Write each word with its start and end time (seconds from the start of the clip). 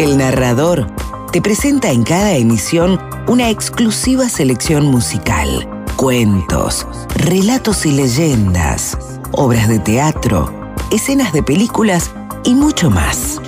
El 0.00 0.16
narrador 0.16 0.86
te 1.30 1.42
presenta 1.42 1.90
en 1.90 2.04
cada 2.04 2.32
emisión 2.32 2.98
una 3.28 3.50
exclusiva 3.50 4.30
selección 4.30 4.86
musical, 4.86 5.68
cuentos, 5.96 6.86
relatos 7.16 7.84
y 7.84 7.92
leyendas, 7.92 8.96
obras 9.32 9.68
de 9.68 9.78
teatro, 9.78 10.50
escenas 10.90 11.34
de 11.34 11.42
películas 11.42 12.12
y 12.44 12.54
mucho 12.54 12.88
más. 12.88 13.42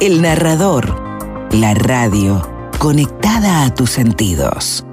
El 0.00 0.22
narrador, 0.22 0.98
la 1.52 1.74
radio, 1.74 2.40
conectada 2.78 3.66
a 3.66 3.74
tus 3.74 3.90
sentidos. 3.90 4.86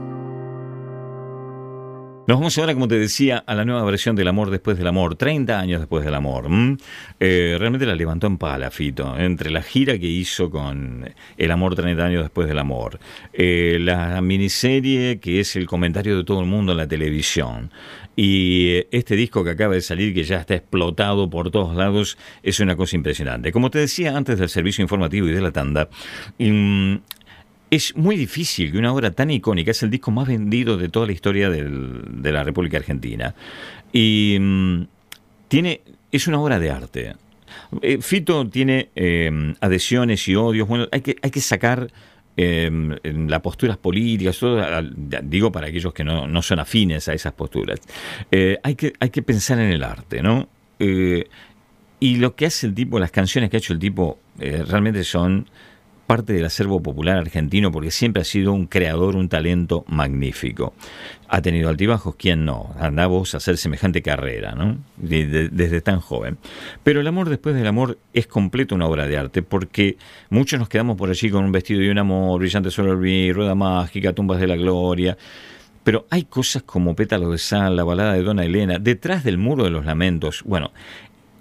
Nos 2.31 2.39
vamos 2.39 2.57
ahora, 2.57 2.73
como 2.73 2.87
te 2.87 2.97
decía, 2.97 3.43
a 3.45 3.53
la 3.55 3.65
nueva 3.65 3.83
versión 3.83 4.15
del 4.15 4.29
amor 4.29 4.51
después 4.51 4.77
del 4.77 4.87
amor, 4.87 5.17
30 5.17 5.59
años 5.59 5.81
después 5.81 6.05
del 6.05 6.15
amor. 6.15 6.47
Eh, 7.19 7.57
realmente 7.59 7.85
la 7.85 7.93
levantó 7.93 8.27
en 8.27 8.37
pala, 8.37 8.71
Fito, 8.71 9.17
entre 9.19 9.51
la 9.51 9.61
gira 9.61 9.99
que 9.99 10.07
hizo 10.07 10.49
con 10.49 11.13
El 11.35 11.51
amor 11.51 11.75
30 11.75 12.05
años 12.05 12.23
después 12.23 12.47
del 12.47 12.57
amor, 12.59 13.01
eh, 13.33 13.79
la 13.81 14.21
miniserie 14.21 15.19
que 15.19 15.41
es 15.41 15.57
el 15.57 15.65
comentario 15.65 16.15
de 16.15 16.23
todo 16.23 16.39
el 16.39 16.45
mundo 16.45 16.71
en 16.71 16.77
la 16.77 16.87
televisión, 16.87 17.69
y 18.15 18.75
eh, 18.75 18.87
este 18.91 19.17
disco 19.17 19.43
que 19.43 19.49
acaba 19.49 19.73
de 19.73 19.81
salir, 19.81 20.13
que 20.13 20.23
ya 20.23 20.37
está 20.37 20.55
explotado 20.55 21.29
por 21.29 21.51
todos 21.51 21.75
lados, 21.75 22.17
es 22.43 22.61
una 22.61 22.77
cosa 22.77 22.95
impresionante. 22.95 23.51
Como 23.51 23.69
te 23.69 23.79
decía 23.79 24.15
antes 24.15 24.39
del 24.39 24.47
servicio 24.47 24.81
informativo 24.81 25.27
y 25.27 25.33
de 25.33 25.41
la 25.41 25.51
tanda, 25.51 25.89
mm, 26.39 26.95
es 27.71 27.95
muy 27.95 28.17
difícil 28.17 28.69
que 28.69 28.77
una 28.77 28.93
obra 28.93 29.11
tan 29.11 29.31
icónica, 29.31 29.71
es 29.71 29.81
el 29.81 29.89
disco 29.89 30.11
más 30.11 30.27
vendido 30.27 30.77
de 30.77 30.89
toda 30.89 31.07
la 31.07 31.13
historia 31.13 31.49
de 31.49 32.31
la 32.31 32.43
República 32.43 32.77
Argentina, 32.77 33.33
y 33.93 34.37
mm, 34.39 34.81
tiene, 35.47 35.81
es 36.11 36.27
una 36.27 36.39
obra 36.39 36.59
de 36.59 36.69
arte. 36.69 37.15
Eh, 37.81 37.99
Fito 38.01 38.47
tiene 38.49 38.89
eh, 38.93 39.53
adhesiones 39.61 40.27
y 40.27 40.35
odios, 40.35 40.67
bueno, 40.67 40.87
hay 40.91 40.99
que, 40.99 41.15
hay 41.21 41.31
que 41.31 41.39
sacar 41.39 41.91
en 42.37 43.29
las 43.29 43.41
posturas 43.41 43.77
políticas, 43.77 44.39
digo 45.23 45.51
para 45.51 45.67
aquellos 45.67 45.93
que 45.93 46.03
no, 46.03 46.27
no 46.27 46.41
son 46.41 46.59
afines 46.59 47.07
a 47.07 47.13
esas 47.13 47.33
posturas. 47.33 47.79
Eh, 48.31 48.57
hay, 48.63 48.75
que, 48.75 48.93
hay 48.99 49.11
que 49.11 49.21
pensar 49.21 49.59
en 49.59 49.71
el 49.71 49.83
arte, 49.83 50.23
¿no? 50.23 50.49
Eh, 50.79 51.25
y 51.99 52.15
lo 52.15 52.35
que 52.35 52.47
hace 52.47 52.65
el 52.65 52.73
tipo, 52.73 52.99
las 52.99 53.11
canciones 53.11 53.49
que 53.49 53.57
ha 53.57 53.59
hecho 53.59 53.73
el 53.73 53.79
tipo, 53.79 54.17
realmente 54.37 55.03
son 55.03 55.45
parte 56.11 56.33
del 56.33 56.43
acervo 56.43 56.83
popular 56.83 57.17
argentino 57.17 57.71
porque 57.71 57.89
siempre 57.89 58.21
ha 58.21 58.25
sido 58.25 58.51
un 58.51 58.65
creador, 58.67 59.15
un 59.15 59.29
talento 59.29 59.85
magnífico. 59.87 60.73
Ha 61.29 61.41
tenido 61.41 61.69
altibajos, 61.69 62.15
¿quién 62.17 62.43
no? 62.43 62.75
Anda 62.77 63.07
vos 63.07 63.33
a 63.33 63.37
hacer 63.37 63.55
semejante 63.55 64.01
carrera, 64.01 64.51
¿no? 64.53 64.77
De- 64.97 65.25
de- 65.25 65.47
desde 65.47 65.79
tan 65.79 66.01
joven. 66.01 66.37
Pero 66.83 66.99
el 66.99 67.07
amor 67.07 67.29
después 67.29 67.55
del 67.55 67.65
amor 67.65 67.97
es 68.13 68.27
completo 68.27 68.75
una 68.75 68.87
obra 68.87 69.07
de 69.07 69.17
arte 69.17 69.41
porque 69.41 69.95
muchos 70.29 70.59
nos 70.59 70.67
quedamos 70.67 70.97
por 70.97 71.09
allí 71.09 71.29
con 71.29 71.45
un 71.45 71.53
vestido 71.53 71.81
y 71.81 71.87
un 71.87 71.97
amor, 71.97 72.39
brillante 72.41 72.71
sobre 72.71 72.91
el 72.91 73.33
rueda 73.33 73.55
mágica, 73.55 74.11
tumbas 74.11 74.41
de 74.41 74.47
la 74.47 74.57
gloria. 74.57 75.17
Pero 75.83 76.05
hay 76.09 76.25
cosas 76.25 76.61
como 76.63 76.93
Pétalo 76.93 77.31
de 77.31 77.37
Sal, 77.37 77.75
la 77.77 77.83
balada 77.85 78.13
de 78.13 78.21
Dona 78.21 78.43
Elena, 78.43 78.77
detrás 78.79 79.23
del 79.23 79.37
muro 79.37 79.63
de 79.63 79.69
los 79.71 79.85
lamentos. 79.85 80.43
Bueno, 80.45 80.71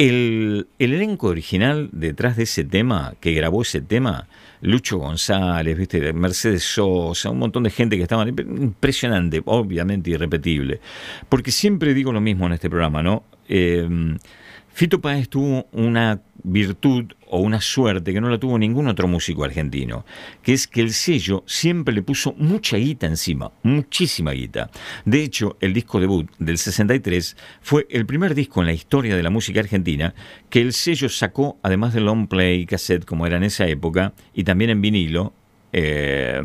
el, 0.01 0.67
el 0.79 0.95
elenco 0.95 1.27
original 1.27 1.91
detrás 1.93 2.35
de 2.35 2.45
ese 2.45 2.65
tema, 2.65 3.13
que 3.21 3.35
grabó 3.35 3.61
ese 3.61 3.83
tema, 3.83 4.29
Lucho 4.63 4.97
González, 4.97 5.77
¿viste? 5.77 6.15
Mercedes 6.15 6.65
Sosa, 6.65 7.29
un 7.29 7.39
montón 7.39 7.65
de 7.65 7.71
gente 7.71 7.99
que 7.99 8.05
estaban 8.05 8.29
impresionante, 8.29 9.43
obviamente 9.45 10.09
irrepetible. 10.09 10.81
Porque 11.29 11.51
siempre 11.51 11.93
digo 11.93 12.13
lo 12.13 12.23
mismo 12.23 12.47
en 12.47 12.55
este 12.55 12.71
programa, 12.71 13.03
¿no? 13.03 13.25
Eh, 13.47 13.87
Fito 14.81 14.99
Páez 15.03 15.29
tuvo 15.29 15.67
una 15.73 16.23
virtud 16.43 17.13
o 17.29 17.41
una 17.41 17.61
suerte 17.61 18.15
que 18.15 18.21
no 18.23 18.31
la 18.31 18.39
tuvo 18.39 18.59
ningún 18.59 18.89
otro 18.89 19.07
músico 19.09 19.45
argentino, 19.45 20.07
que 20.43 20.55
es 20.55 20.67
que 20.67 20.81
el 20.81 20.95
sello 20.95 21.45
siempre 21.47 21.93
le 21.93 22.01
puso 22.03 22.33
mucha 22.39 22.79
guita 22.79 23.07
encima, 23.07 23.53
muchísima 23.63 24.33
guita. 24.33 24.71
De 25.05 25.23
hecho, 25.23 25.59
el 25.61 25.75
disco 25.75 26.01
debut 26.01 26.31
del 26.39 26.57
63 26.57 27.37
fue 27.61 27.87
el 27.91 28.07
primer 28.07 28.35
disco 28.35 28.61
en 28.61 28.69
la 28.69 28.73
historia 28.73 29.15
de 29.17 29.23
la 29.23 29.29
música 29.29 29.61
argentina 29.61 30.15
que 30.49 30.63
el 30.63 30.73
sello 30.73 31.11
sacó, 31.11 31.59
además 31.63 31.93
de 31.93 32.01
long 32.01 32.27
play, 32.27 32.65
cassette, 32.65 33.05
como 33.05 33.27
era 33.27 33.37
en 33.37 33.43
esa 33.45 33.67
época, 33.67 34.15
y 34.33 34.45
también 34.45 34.71
en 34.71 34.81
vinilo, 34.81 35.35
eh, 35.75 36.41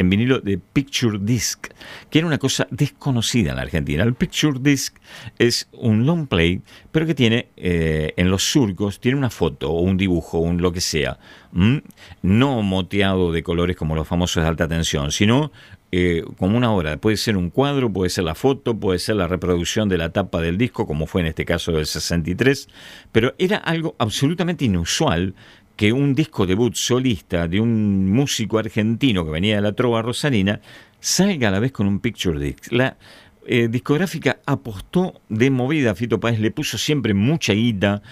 en 0.00 0.10
vinilo 0.10 0.40
de 0.40 0.58
Picture 0.58 1.18
Disc, 1.20 1.68
que 2.10 2.18
era 2.18 2.26
una 2.26 2.38
cosa 2.38 2.66
desconocida 2.70 3.50
en 3.50 3.56
la 3.56 3.62
Argentina. 3.62 4.02
El 4.02 4.14
Picture 4.14 4.58
Disc 4.60 4.96
es 5.38 5.68
un 5.72 6.06
long 6.06 6.26
play, 6.26 6.62
pero 6.90 7.06
que 7.06 7.14
tiene 7.14 7.48
eh, 7.56 8.14
en 8.16 8.30
los 8.30 8.42
surcos, 8.50 8.98
tiene 8.98 9.18
una 9.18 9.30
foto 9.30 9.70
o 9.70 9.80
un 9.82 9.96
dibujo, 9.96 10.38
un 10.38 10.60
lo 10.60 10.72
que 10.72 10.80
sea, 10.80 11.18
¿m? 11.54 11.82
no 12.22 12.62
moteado 12.62 13.30
de 13.30 13.42
colores 13.42 13.76
como 13.76 13.94
los 13.94 14.08
famosos 14.08 14.42
de 14.42 14.48
alta 14.48 14.66
tensión, 14.66 15.12
sino 15.12 15.52
eh, 15.92 16.22
como 16.38 16.56
una 16.56 16.72
obra. 16.72 16.96
Puede 16.98 17.16
ser 17.16 17.36
un 17.36 17.50
cuadro, 17.50 17.92
puede 17.92 18.10
ser 18.10 18.22
la 18.24 18.36
foto, 18.36 18.78
puede 18.78 19.00
ser 19.00 19.16
la 19.16 19.26
reproducción 19.26 19.88
de 19.88 19.98
la 19.98 20.10
tapa 20.10 20.40
del 20.40 20.56
disco, 20.56 20.86
como 20.86 21.06
fue 21.06 21.20
en 21.20 21.26
este 21.26 21.44
caso 21.44 21.72
del 21.72 21.86
63, 21.86 22.68
pero 23.10 23.34
era 23.38 23.56
algo 23.56 23.96
absolutamente 23.98 24.64
inusual 24.64 25.34
que 25.80 25.94
un 25.94 26.14
disco 26.14 26.46
debut 26.46 26.74
solista 26.74 27.48
de 27.48 27.58
un 27.58 28.12
músico 28.12 28.58
argentino 28.58 29.24
que 29.24 29.30
venía 29.30 29.56
de 29.56 29.62
la 29.62 29.72
trova 29.72 30.02
rosarina 30.02 30.60
salga 31.00 31.48
a 31.48 31.50
la 31.50 31.58
vez 31.58 31.72
con 31.72 31.86
un 31.86 32.00
picture 32.00 32.38
disc. 32.38 32.70
La 32.70 32.98
eh, 33.46 33.66
discográfica 33.66 34.40
apostó 34.44 35.22
de 35.30 35.48
movida 35.48 35.92
a 35.92 35.94
Fito 35.94 36.20
Páez, 36.20 36.38
le 36.38 36.50
puso 36.50 36.76
siempre 36.76 37.14
mucha 37.14 37.54
guita 37.54 38.02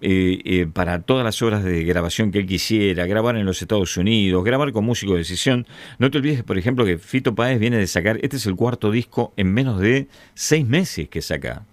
eh, 0.00 0.38
eh, 0.44 0.66
para 0.72 1.02
todas 1.02 1.24
las 1.24 1.42
obras 1.42 1.64
de 1.64 1.82
grabación 1.82 2.30
que 2.30 2.38
él 2.38 2.46
quisiera, 2.46 3.06
grabar 3.06 3.36
en 3.36 3.44
los 3.44 3.60
Estados 3.60 3.96
Unidos, 3.96 4.44
grabar 4.44 4.70
con 4.70 4.84
músico 4.84 5.14
de 5.14 5.18
decisión. 5.18 5.66
No 5.98 6.12
te 6.12 6.18
olvides, 6.18 6.44
por 6.44 6.58
ejemplo, 6.58 6.84
que 6.84 6.96
Fito 6.96 7.34
Páez 7.34 7.58
viene 7.58 7.78
de 7.78 7.88
sacar, 7.88 8.20
este 8.22 8.36
es 8.36 8.46
el 8.46 8.54
cuarto 8.54 8.92
disco 8.92 9.32
en 9.36 9.52
menos 9.52 9.80
de 9.80 10.06
seis 10.34 10.64
meses 10.64 11.08
que 11.08 11.22
saca 11.22 11.64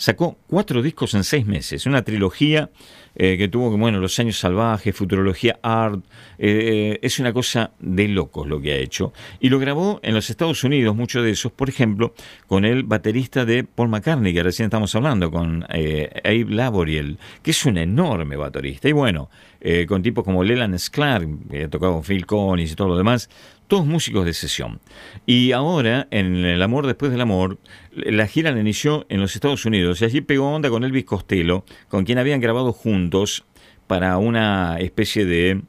sacó 0.00 0.38
cuatro 0.46 0.80
discos 0.80 1.12
en 1.12 1.24
seis 1.24 1.44
meses, 1.44 1.84
una 1.84 2.02
trilogía 2.02 2.70
eh, 3.14 3.36
que 3.36 3.48
tuvo, 3.48 3.76
bueno, 3.76 3.98
Los 3.98 4.18
Años 4.18 4.38
Salvajes, 4.38 4.94
Futurología 4.94 5.58
Art, 5.62 6.04
eh, 6.38 6.98
es 7.02 7.18
una 7.18 7.32
cosa 7.32 7.72
de 7.78 8.08
locos 8.08 8.46
lo 8.46 8.60
que 8.60 8.72
ha 8.72 8.76
hecho. 8.76 9.12
Y 9.40 9.48
lo 9.48 9.58
grabó 9.58 10.00
en 10.02 10.14
los 10.14 10.30
Estados 10.30 10.64
Unidos, 10.64 10.94
muchos 10.96 11.24
de 11.24 11.30
esos, 11.30 11.52
por 11.52 11.68
ejemplo, 11.68 12.14
con 12.46 12.64
el 12.64 12.84
baterista 12.84 13.44
de 13.44 13.64
Paul 13.64 13.88
McCartney, 13.88 14.32
que 14.32 14.42
recién 14.42 14.66
estamos 14.66 14.94
hablando, 14.94 15.30
con 15.30 15.66
eh, 15.70 16.10
Abe 16.24 16.54
Laboriel, 16.54 17.18
que 17.42 17.50
es 17.50 17.66
un 17.66 17.78
enorme 17.78 18.36
baterista. 18.36 18.88
Y 18.88 18.92
bueno, 18.92 19.28
eh, 19.60 19.84
con 19.86 20.02
tipos 20.02 20.24
como 20.24 20.42
Leland 20.42 20.78
Sklar, 20.78 21.26
que 21.50 21.64
ha 21.64 21.68
tocado 21.68 21.92
con 21.94 22.02
Phil 22.02 22.24
Collins 22.24 22.72
y 22.72 22.74
todo 22.74 22.88
lo 22.88 22.96
demás, 22.96 23.28
todos 23.70 23.86
músicos 23.86 24.26
de 24.26 24.34
sesión. 24.34 24.80
Y 25.26 25.52
ahora, 25.52 26.08
en 26.10 26.44
El 26.44 26.60
Amor 26.60 26.88
Después 26.88 27.12
del 27.12 27.20
Amor, 27.20 27.58
la 27.92 28.26
gira 28.26 28.50
la 28.50 28.60
inició 28.60 29.06
en 29.08 29.20
los 29.20 29.36
Estados 29.36 29.64
Unidos 29.64 30.02
y 30.02 30.04
allí 30.04 30.20
pegó 30.20 30.52
onda 30.52 30.68
con 30.70 30.82
Elvis 30.82 31.04
Costello, 31.04 31.64
con 31.88 32.04
quien 32.04 32.18
habían 32.18 32.40
grabado 32.40 32.72
juntos 32.72 33.44
para 33.86 34.18
una 34.18 34.76
especie 34.80 35.24
de 35.24 35.62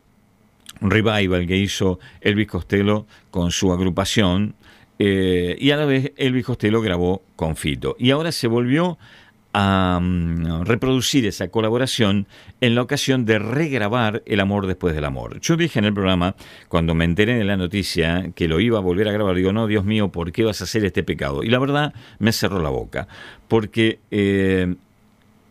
revival 0.81 1.45
que 1.45 1.57
hizo 1.57 1.99
Elvis 2.21 2.47
Costello 2.47 3.05
con 3.29 3.51
su 3.51 3.71
agrupación. 3.71 4.55
eh, 4.97 5.55
y 5.59 5.69
a 5.69 5.77
la 5.77 5.85
vez 5.85 6.11
Elvis 6.17 6.45
Costello 6.45 6.81
grabó 6.81 7.21
con 7.35 7.55
Fito. 7.55 7.95
Y 7.99 8.09
ahora 8.09 8.31
se 8.31 8.47
volvió 8.47 8.97
a 9.53 9.99
mm, 10.01 10.63
reproducir 10.63 11.25
esa 11.25 11.49
colaboración 11.49 12.27
en 12.61 12.75
la 12.75 12.81
ocasión 12.81 13.25
de 13.25 13.39
regrabar 13.39 14.23
El 14.25 14.39
amor 14.39 14.67
después 14.67 14.95
del 14.95 15.05
amor. 15.05 15.39
Yo 15.41 15.57
dije 15.57 15.79
en 15.79 15.85
el 15.85 15.93
programa, 15.93 16.35
cuando 16.67 16.95
me 16.95 17.05
enteré 17.05 17.35
de 17.35 17.43
la 17.43 17.57
noticia 17.57 18.31
que 18.35 18.47
lo 18.47 18.59
iba 18.59 18.77
a 18.77 18.81
volver 18.81 19.07
a 19.07 19.11
grabar, 19.11 19.35
digo, 19.35 19.51
no, 19.51 19.67
Dios 19.67 19.85
mío, 19.85 20.09
¿por 20.09 20.31
qué 20.31 20.43
vas 20.43 20.61
a 20.61 20.63
hacer 20.63 20.85
este 20.85 21.03
pecado? 21.03 21.43
Y 21.43 21.49
la 21.49 21.59
verdad 21.59 21.93
me 22.19 22.31
cerró 22.31 22.61
la 22.61 22.69
boca, 22.69 23.07
porque 23.47 23.99
eh, 24.11 24.75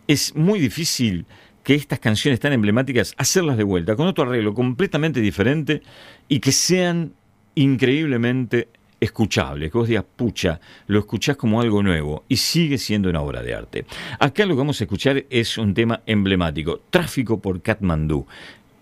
es 0.07 0.35
muy 0.35 0.61
difícil 0.61 1.27
que 1.63 1.75
estas 1.75 1.99
canciones 1.99 2.41
tan 2.41 2.53
emblemáticas, 2.53 3.15
hacerlas 3.19 3.57
de 3.57 3.65
vuelta, 3.65 3.97
con 3.97 4.07
otro 4.07 4.25
arreglo 4.25 4.55
completamente 4.55 5.21
diferente 5.21 5.83
y 6.29 6.41
que 6.41 6.53
sean 6.53 7.13
increíblemente 7.55 8.69
escuchables, 9.01 9.73
que 9.73 9.79
vos 9.79 9.89
digas, 9.89 10.05
pucha, 10.17 10.61
lo 10.87 11.01
escuchás 11.01 11.37
como 11.37 11.61
algo 11.61 11.83
nuevo 11.83 12.25
y 12.29 12.37
sigue 12.37 12.79
siendo 12.79 13.09
una 13.09 13.23
obra 13.23 13.43
de 13.43 13.55
arte. 13.55 13.85
Acá 14.19 14.45
lo 14.47 14.55
que 14.55 14.59
vamos 14.59 14.81
a 14.81 14.85
escuchar 14.85 15.25
es 15.31 15.59
un 15.59 15.75
tema 15.75 16.03
emblemático, 16.07 16.81
Tráfico 16.91 17.41
por 17.41 17.63
Katmandú. 17.63 18.27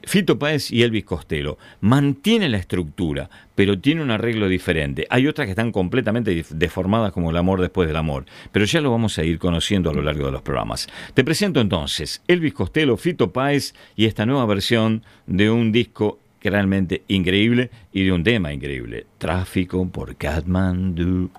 Fito 0.08 0.38
Páez 0.38 0.70
y 0.70 0.82
Elvis 0.82 1.04
Costello 1.04 1.58
mantienen 1.80 2.52
la 2.52 2.58
estructura, 2.58 3.28
pero 3.54 3.78
tiene 3.78 4.00
un 4.00 4.10
arreglo 4.10 4.48
diferente. 4.48 5.06
Hay 5.10 5.26
otras 5.26 5.46
que 5.46 5.50
están 5.50 5.70
completamente 5.70 6.44
deformadas 6.50 7.12
como 7.12 7.30
El 7.30 7.36
amor 7.36 7.60
después 7.60 7.86
del 7.86 7.96
amor, 7.96 8.24
pero 8.50 8.64
ya 8.64 8.80
lo 8.80 8.90
vamos 8.90 9.18
a 9.18 9.24
ir 9.24 9.38
conociendo 9.38 9.90
a 9.90 9.94
lo 9.94 10.00
largo 10.00 10.26
de 10.26 10.32
los 10.32 10.42
programas. 10.42 10.88
Te 11.12 11.24
presento 11.24 11.60
entonces 11.60 12.22
Elvis 12.26 12.54
Costello, 12.54 12.96
Fito 12.96 13.32
Páez 13.32 13.74
y 13.96 14.06
esta 14.06 14.24
nueva 14.24 14.46
versión 14.46 15.02
de 15.26 15.50
un 15.50 15.72
disco 15.72 16.18
realmente 16.50 17.02
increíble 17.08 17.70
y 17.92 18.04
de 18.04 18.12
un 18.12 18.24
tema 18.24 18.52
increíble, 18.52 19.06
Tráfico 19.18 19.86
por 19.88 20.16
Kathmandu. 20.16 21.30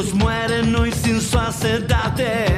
200 0.00 0.04
chicos 0.04 0.14
mueren 0.14 0.74
hoy 0.76 0.92
sin 0.92 1.20
su 1.20 1.38
acetato. 1.38 2.49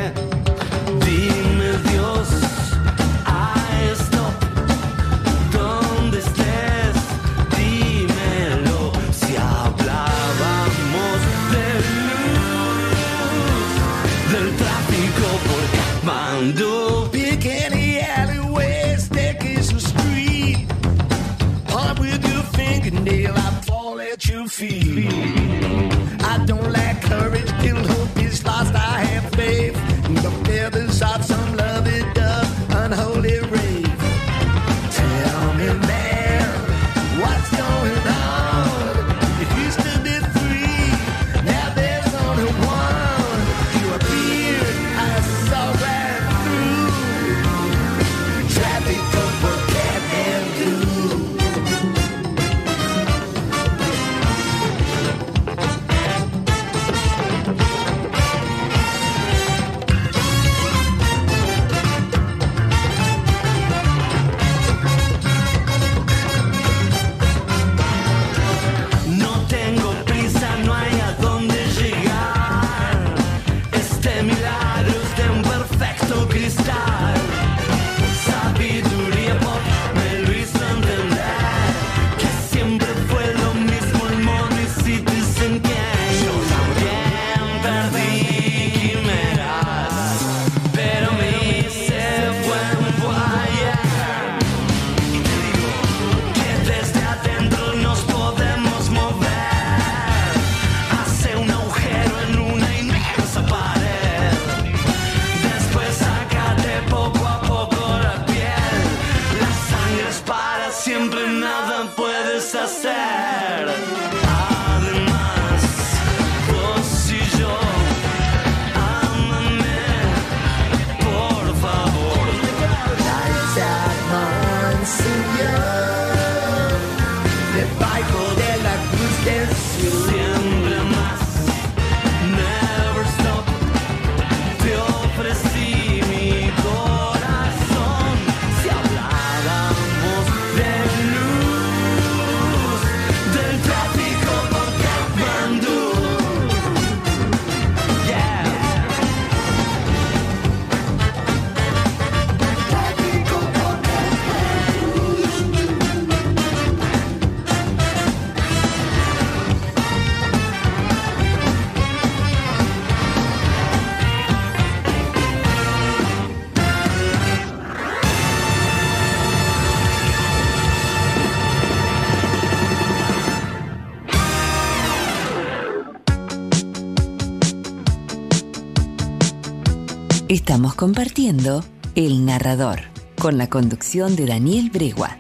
Estamos 180.63 180.77
compartiendo 180.77 181.65
El 181.97 182.25
Narrador 182.25 182.83
con 183.21 183.37
la 183.37 183.51
conducción 183.51 184.15
de 184.15 184.27
Daniel 184.27 184.71
Bregua. 184.73 185.17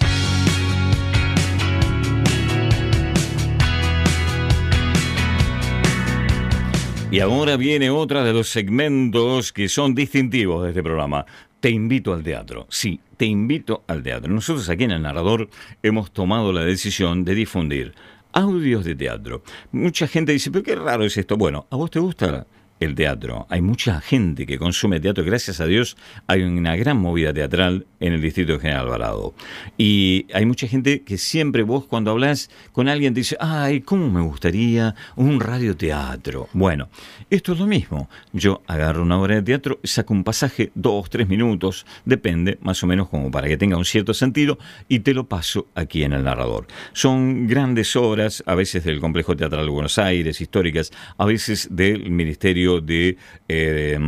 Y 7.10 7.18
ahora 7.18 7.56
viene 7.56 7.90
otra 7.90 8.22
de 8.22 8.32
los 8.32 8.50
segmentos 8.50 9.52
que 9.52 9.68
son 9.68 9.96
distintivos 9.96 10.62
de 10.62 10.68
este 10.68 10.82
programa. 10.84 11.26
Te 11.58 11.70
invito 11.70 12.14
al 12.14 12.22
teatro. 12.22 12.68
Sí, 12.70 13.00
te 13.16 13.26
invito 13.26 13.82
al 13.88 14.04
teatro. 14.04 14.32
Nosotros 14.32 14.68
aquí 14.68 14.84
en 14.84 14.92
El 14.92 15.02
Narrador 15.02 15.50
hemos 15.82 16.12
tomado 16.12 16.52
la 16.52 16.62
decisión 16.64 17.24
de 17.24 17.34
difundir 17.34 17.94
audios 18.32 18.84
de 18.84 18.94
teatro. 18.94 19.42
Mucha 19.72 20.06
gente 20.06 20.30
dice, 20.30 20.52
pero 20.52 20.62
qué 20.62 20.76
raro 20.76 21.04
es 21.04 21.16
esto. 21.16 21.36
Bueno, 21.36 21.66
¿a 21.68 21.74
vos 21.74 21.90
te 21.90 21.98
gusta 21.98 22.46
el 22.84 22.94
teatro? 22.94 23.46
Hay 23.50 23.62
mucha 23.62 24.00
gente 24.00 24.46
que 24.46 24.58
consume 24.58 25.00
teatro. 25.00 25.24
Gracias 25.24 25.60
a 25.60 25.66
Dios 25.66 25.96
hay 26.26 26.42
una 26.42 26.76
gran 26.76 26.98
movida 26.98 27.32
teatral 27.32 27.86
en 28.00 28.12
el 28.12 28.20
Distrito 28.20 28.58
General 28.58 28.82
Alvarado. 28.82 29.34
Y 29.78 30.26
hay 30.34 30.46
mucha 30.46 30.66
gente 30.66 31.02
que 31.02 31.18
siempre 31.18 31.62
vos 31.62 31.86
cuando 31.86 32.10
hablas 32.10 32.50
con 32.72 32.88
alguien 32.88 33.14
te 33.14 33.20
dice, 33.20 33.36
ay, 33.40 33.80
¿cómo 33.80 34.10
me 34.10 34.20
gustaría 34.20 34.94
un 35.16 35.40
radioteatro? 35.40 36.48
Bueno, 36.52 36.88
esto 37.30 37.52
es 37.52 37.58
lo 37.58 37.66
mismo. 37.66 38.08
Yo 38.32 38.62
agarro 38.66 39.02
una 39.02 39.20
obra 39.20 39.36
de 39.36 39.42
teatro, 39.42 39.80
saco 39.84 40.14
un 40.14 40.24
pasaje, 40.24 40.70
dos, 40.74 41.10
tres 41.10 41.28
minutos, 41.28 41.86
depende, 42.04 42.58
más 42.62 42.82
o 42.82 42.86
menos 42.86 43.08
como 43.08 43.30
para 43.30 43.48
que 43.48 43.56
tenga 43.56 43.76
un 43.76 43.84
cierto 43.84 44.14
sentido, 44.14 44.58
y 44.88 45.00
te 45.00 45.14
lo 45.14 45.28
paso 45.28 45.68
aquí 45.74 46.02
en 46.02 46.12
el 46.12 46.24
narrador. 46.24 46.66
Son 46.92 47.46
grandes 47.46 47.94
obras, 47.96 48.42
a 48.46 48.54
veces 48.54 48.84
del 48.84 49.00
Complejo 49.00 49.36
Teatral 49.36 49.66
de 49.66 49.70
Buenos 49.70 49.98
Aires, 49.98 50.40
históricas, 50.40 50.92
a 51.18 51.24
veces 51.24 51.68
del 51.70 52.10
Ministerio 52.10 52.71
de, 52.80 53.16
eh, 53.48 53.98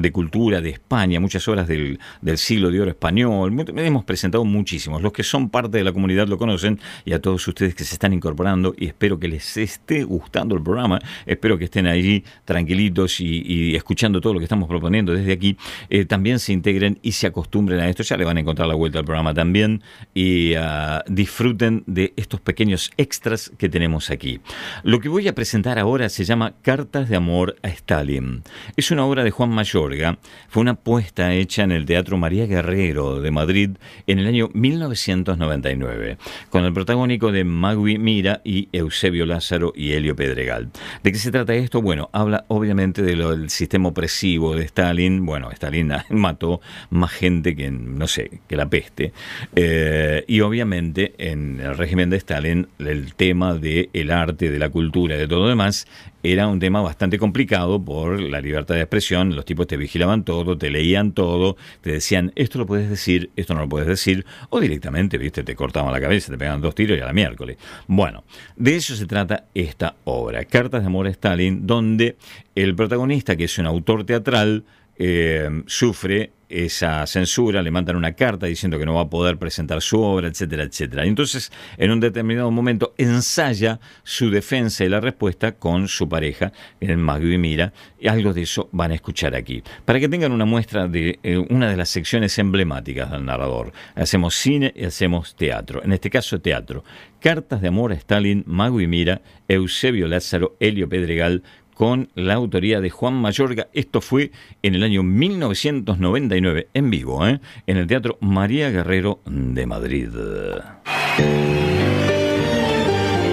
de 0.00 0.12
Cultura 0.12 0.60
de 0.60 0.70
España, 0.70 1.20
muchas 1.20 1.46
obras 1.48 1.68
del, 1.68 1.98
del 2.22 2.38
siglo 2.38 2.70
de 2.70 2.80
oro 2.80 2.90
español. 2.90 3.54
Hemos 3.76 4.04
presentado 4.04 4.44
muchísimos. 4.44 5.02
Los 5.02 5.12
que 5.12 5.22
son 5.22 5.50
parte 5.50 5.78
de 5.78 5.84
la 5.84 5.92
comunidad 5.92 6.28
lo 6.28 6.38
conocen 6.38 6.78
y 7.04 7.12
a 7.12 7.20
todos 7.20 7.46
ustedes 7.46 7.74
que 7.74 7.84
se 7.84 7.94
están 7.94 8.12
incorporando 8.12 8.74
y 8.76 8.86
espero 8.86 9.18
que 9.18 9.28
les 9.28 9.56
esté 9.56 10.04
gustando 10.04 10.54
el 10.54 10.62
programa, 10.62 10.98
espero 11.26 11.58
que 11.58 11.64
estén 11.64 11.86
allí 11.86 12.24
tranquilitos 12.44 13.20
y, 13.20 13.74
escuchando 13.76 14.20
todo 14.20 14.34
lo 14.34 14.38
que 14.38 14.44
estamos 14.44 14.68
proponiendo 14.68 15.12
desde 15.12 15.32
aquí, 15.32 15.56
eh, 15.90 16.04
también 16.04 16.38
se 16.38 16.52
integren 16.52 16.98
y 17.02 17.12
se 17.12 17.26
acostumbren 17.26 17.80
a 17.80 17.88
esto. 17.88 18.02
Ya 18.02 18.16
le 18.16 18.24
van 18.24 18.36
a 18.36 18.40
encontrar 18.40 18.68
la 18.68 18.74
vuelta 18.74 18.98
al 18.98 19.04
programa 19.04 19.34
también 19.34 19.82
y 20.14 20.56
uh, 20.56 21.00
disfruten 21.08 21.84
de 21.86 22.12
estos 22.16 22.40
pequeños 22.40 22.90
extras 22.96 23.52
que 23.58 23.68
tenemos 23.68 24.10
aquí. 24.10 24.40
Lo 24.82 25.00
que 25.00 25.08
voy 25.08 25.28
a 25.28 25.34
presentar 25.34 25.78
ahora 25.78 26.08
se 26.08 26.24
llama 26.24 26.54
Cartas 26.62 27.08
de 27.08 27.16
Amor 27.16 27.56
Stalin. 27.68 28.42
Es 28.76 28.90
una 28.90 29.04
obra 29.04 29.24
de 29.24 29.30
Juan 29.30 29.50
Mayorga, 29.50 30.18
fue 30.48 30.60
una 30.60 30.74
puesta 30.74 31.34
hecha 31.34 31.64
en 31.64 31.72
el 31.72 31.84
Teatro 31.84 32.16
María 32.16 32.46
Guerrero 32.46 33.20
de 33.20 33.30
Madrid 33.30 33.70
en 34.06 34.18
el 34.18 34.26
año 34.26 34.50
1999, 34.52 36.18
con 36.50 36.64
el 36.64 36.72
protagónico 36.72 37.32
de 37.32 37.44
Magui 37.44 37.98
Mira 37.98 38.40
y 38.44 38.68
Eusebio 38.72 39.26
Lázaro 39.26 39.72
y 39.74 39.92
Helio 39.92 40.14
Pedregal. 40.14 40.70
¿De 41.02 41.12
qué 41.12 41.18
se 41.18 41.32
trata 41.32 41.54
esto? 41.54 41.82
Bueno, 41.82 42.08
habla 42.12 42.44
obviamente 42.48 43.02
de 43.02 43.16
del 43.16 43.50
sistema 43.50 43.88
opresivo 43.88 44.54
de 44.54 44.64
Stalin. 44.64 45.24
Bueno, 45.24 45.50
Stalin 45.50 45.92
mató 46.10 46.60
más 46.90 47.12
gente 47.12 47.56
que, 47.56 47.70
no 47.70 48.06
sé, 48.06 48.40
que 48.48 48.56
la 48.56 48.68
peste. 48.68 49.12
Eh, 49.54 50.24
y 50.26 50.40
obviamente 50.40 51.14
en 51.18 51.60
el 51.60 51.76
régimen 51.76 52.10
de 52.10 52.18
Stalin 52.18 52.68
el 52.78 53.14
tema 53.14 53.54
del 53.54 53.90
el 53.92 54.10
arte, 54.10 54.50
de 54.50 54.58
la 54.58 54.68
cultura, 54.68 55.16
de 55.16 55.26
todo 55.26 55.40
lo 55.40 55.48
demás, 55.48 55.86
era 56.32 56.48
un 56.48 56.58
tema 56.58 56.80
bastante 56.80 57.18
complicado 57.18 57.84
por 57.84 58.20
la 58.20 58.40
libertad 58.40 58.74
de 58.74 58.80
expresión. 58.80 59.36
Los 59.36 59.44
tipos 59.44 59.66
te 59.66 59.76
vigilaban 59.76 60.24
todo, 60.24 60.58
te 60.58 60.70
leían 60.70 61.12
todo, 61.12 61.56
te 61.80 61.92
decían 61.92 62.32
esto 62.34 62.58
lo 62.58 62.66
puedes 62.66 62.90
decir, 62.90 63.30
esto 63.36 63.54
no 63.54 63.60
lo 63.60 63.68
puedes 63.68 63.86
decir, 63.86 64.26
o 64.50 64.60
directamente, 64.60 65.18
viste, 65.18 65.44
te 65.44 65.54
cortaban 65.54 65.92
la 65.92 66.00
cabeza, 66.00 66.32
te 66.32 66.38
pegaban 66.38 66.60
dos 66.60 66.74
tiros 66.74 66.98
y 66.98 67.00
a 67.00 67.06
la 67.06 67.12
miércoles. 67.12 67.58
Bueno, 67.86 68.24
de 68.56 68.76
eso 68.76 68.96
se 68.96 69.06
trata 69.06 69.44
esta 69.54 69.96
obra, 70.04 70.44
Cartas 70.44 70.82
de 70.82 70.86
Amor 70.86 71.06
a 71.06 71.10
Stalin, 71.10 71.66
donde 71.66 72.16
el 72.54 72.74
protagonista, 72.74 73.36
que 73.36 73.44
es 73.44 73.58
un 73.58 73.66
autor 73.66 74.04
teatral, 74.04 74.64
eh, 74.98 75.62
sufre 75.66 76.32
esa 76.48 77.06
censura, 77.06 77.62
le 77.62 77.70
mandan 77.70 77.96
una 77.96 78.12
carta 78.12 78.46
diciendo 78.46 78.78
que 78.78 78.86
no 78.86 78.94
va 78.94 79.02
a 79.02 79.10
poder 79.10 79.36
presentar 79.36 79.82
su 79.82 80.00
obra, 80.00 80.28
etcétera, 80.28 80.64
etcétera. 80.64 81.04
Y 81.04 81.08
entonces, 81.08 81.50
en 81.76 81.90
un 81.90 82.00
determinado 82.00 82.50
momento, 82.50 82.94
ensaya 82.98 83.80
su 84.04 84.30
defensa 84.30 84.84
y 84.84 84.88
la 84.88 85.00
respuesta 85.00 85.52
con 85.52 85.88
su 85.88 86.08
pareja, 86.08 86.52
el 86.80 86.98
Mago 86.98 87.26
y 87.26 87.38
Mira, 87.38 87.72
y 87.98 88.08
algo 88.08 88.32
de 88.32 88.42
eso 88.42 88.68
van 88.72 88.92
a 88.92 88.94
escuchar 88.94 89.34
aquí. 89.34 89.62
Para 89.84 89.98
que 89.98 90.08
tengan 90.08 90.32
una 90.32 90.44
muestra 90.44 90.86
de 90.86 91.18
eh, 91.22 91.36
una 91.36 91.68
de 91.68 91.76
las 91.76 91.88
secciones 91.88 92.38
emblemáticas 92.38 93.10
del 93.10 93.24
narrador. 93.24 93.72
Hacemos 93.94 94.34
cine 94.34 94.72
y 94.76 94.84
hacemos 94.84 95.34
teatro. 95.34 95.82
En 95.82 95.92
este 95.92 96.10
caso, 96.10 96.40
teatro. 96.40 96.84
Cartas 97.20 97.60
de 97.60 97.68
amor 97.68 97.92
a 97.92 97.96
Stalin, 97.96 98.44
Mago 98.46 98.80
y 98.80 98.86
Mira, 98.86 99.22
Eusebio 99.48 100.06
Lázaro, 100.06 100.56
Helio 100.60 100.88
Pedregal, 100.88 101.42
con 101.76 102.08
la 102.14 102.34
autoría 102.34 102.80
de 102.80 102.90
Juan 102.90 103.14
Mayorga. 103.14 103.68
Esto 103.74 104.00
fue 104.00 104.32
en 104.62 104.74
el 104.74 104.82
año 104.82 105.02
1999, 105.02 106.68
en 106.72 106.90
vivo, 106.90 107.26
¿eh? 107.26 107.38
en 107.66 107.76
el 107.76 107.86
Teatro 107.86 108.16
María 108.20 108.70
Guerrero 108.70 109.20
de 109.26 109.66
Madrid. 109.66 110.08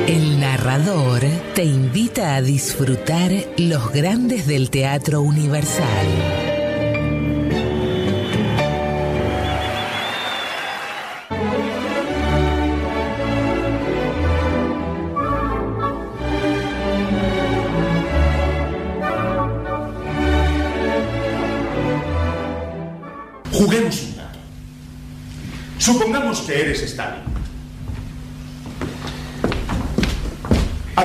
El 0.08 0.40
narrador 0.42 1.22
te 1.56 1.64
invita 1.64 2.36
a 2.36 2.42
disfrutar 2.42 3.32
los 3.58 3.92
grandes 3.94 4.46
del 4.46 4.70
teatro 4.70 5.22
universal. 5.22 6.43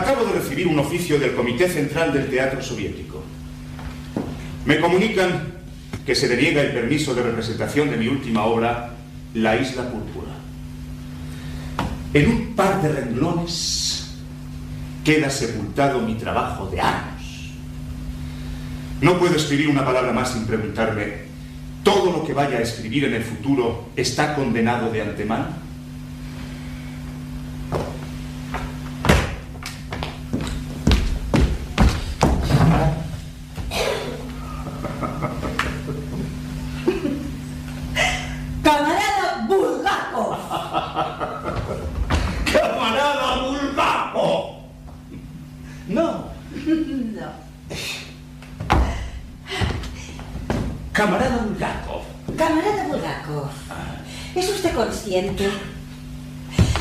Acabo 0.09 0.25
de 0.25 0.41
recibir 0.41 0.67
un 0.67 0.79
oficio 0.79 1.19
del 1.21 1.35
Comité 1.35 1.69
Central 1.69 2.15
del 2.15 2.31
Teatro 2.31 2.62
Soviético. 2.62 3.23
Me 4.65 4.81
comunican 4.81 5.53
que 6.07 6.15
se 6.15 6.29
deniega 6.29 6.62
el 6.62 6.73
permiso 6.73 7.15
de 7.15 7.23
representación 7.23 7.91
de 7.91 7.99
mi 7.99 8.09
última 8.09 8.45
obra, 8.45 8.95
La 9.35 9.61
Isla 9.61 9.83
Púrpura. 9.83 10.33
En 12.15 12.27
un 12.27 12.55
par 12.55 12.81
de 12.81 12.88
renglones 12.91 14.15
queda 15.05 15.29
sepultado 15.29 16.00
mi 16.00 16.15
trabajo 16.15 16.71
de 16.71 16.81
años. 16.81 17.50
No 19.03 19.19
puedo 19.19 19.37
escribir 19.37 19.69
una 19.69 19.85
palabra 19.85 20.12
más 20.15 20.33
sin 20.33 20.47
preguntarme 20.47 21.29
todo 21.83 22.12
lo 22.12 22.25
que 22.25 22.33
vaya 22.33 22.57
a 22.57 22.62
escribir 22.62 23.05
en 23.05 23.12
el 23.12 23.25
futuro 23.25 23.91
está 23.95 24.35
condenado 24.35 24.91
de 24.91 25.03
antemano? 25.03 25.68
Camarada 52.59 52.88
Bulgakov, 52.88 53.50
¿es 54.35 54.49
usted 54.49 54.75
consciente? 54.75 55.49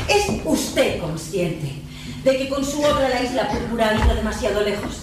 ¿Es 0.08 0.26
usted 0.44 0.98
consciente 0.98 1.72
de 2.24 2.36
que 2.36 2.48
con 2.48 2.64
su 2.64 2.80
obra 2.80 3.08
La 3.08 3.22
Isla 3.22 3.48
Púrpura 3.48 3.90
ha 3.90 3.94
ido 3.94 4.14
demasiado 4.14 4.62
lejos? 4.62 5.02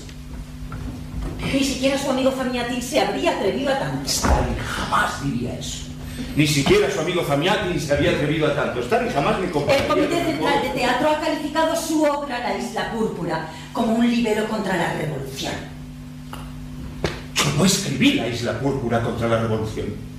Ni 1.53 1.63
siquiera 1.63 1.97
su 1.97 2.11
amigo 2.11 2.31
Famiatin 2.31 2.81
se 2.81 2.99
habría 2.99 3.31
atrevido 3.37 3.73
a 3.73 3.79
tanto. 3.79 4.05
Stalin 4.09 4.57
jamás 4.57 5.23
diría 5.23 5.57
eso. 5.57 5.85
Ni 6.35 6.47
siquiera 6.47 6.91
su 6.91 6.99
amigo 6.99 7.23
Zamiatin 7.23 7.79
se 7.79 7.93
había 7.93 8.11
atrevido 8.11 8.47
a 8.47 8.55
tanto. 8.55 8.81
Stalin 8.81 9.13
jamás 9.13 9.39
me 9.39 9.45
El 9.45 9.51
Comité 9.51 10.25
Central 10.25 10.61
de. 10.61 10.69
Teatro 10.69 11.09
ha 11.09 11.19
calificado 11.21 11.75
su 11.75 12.03
obra 12.03 12.39
La 12.39 12.57
Isla 12.57 12.91
Púrpura 12.91 13.49
como 13.71 13.95
un 13.95 14.09
libelo 14.09 14.45
contra 14.49 14.75
la 14.75 14.93
revolución. 14.93 15.53
Yo 17.35 17.45
no 17.57 17.65
escribí 17.65 18.13
la 18.13 18.27
isla 18.27 18.59
púrpura 18.59 19.01
contra 19.01 19.27
la 19.27 19.41
revolución, 19.41 20.14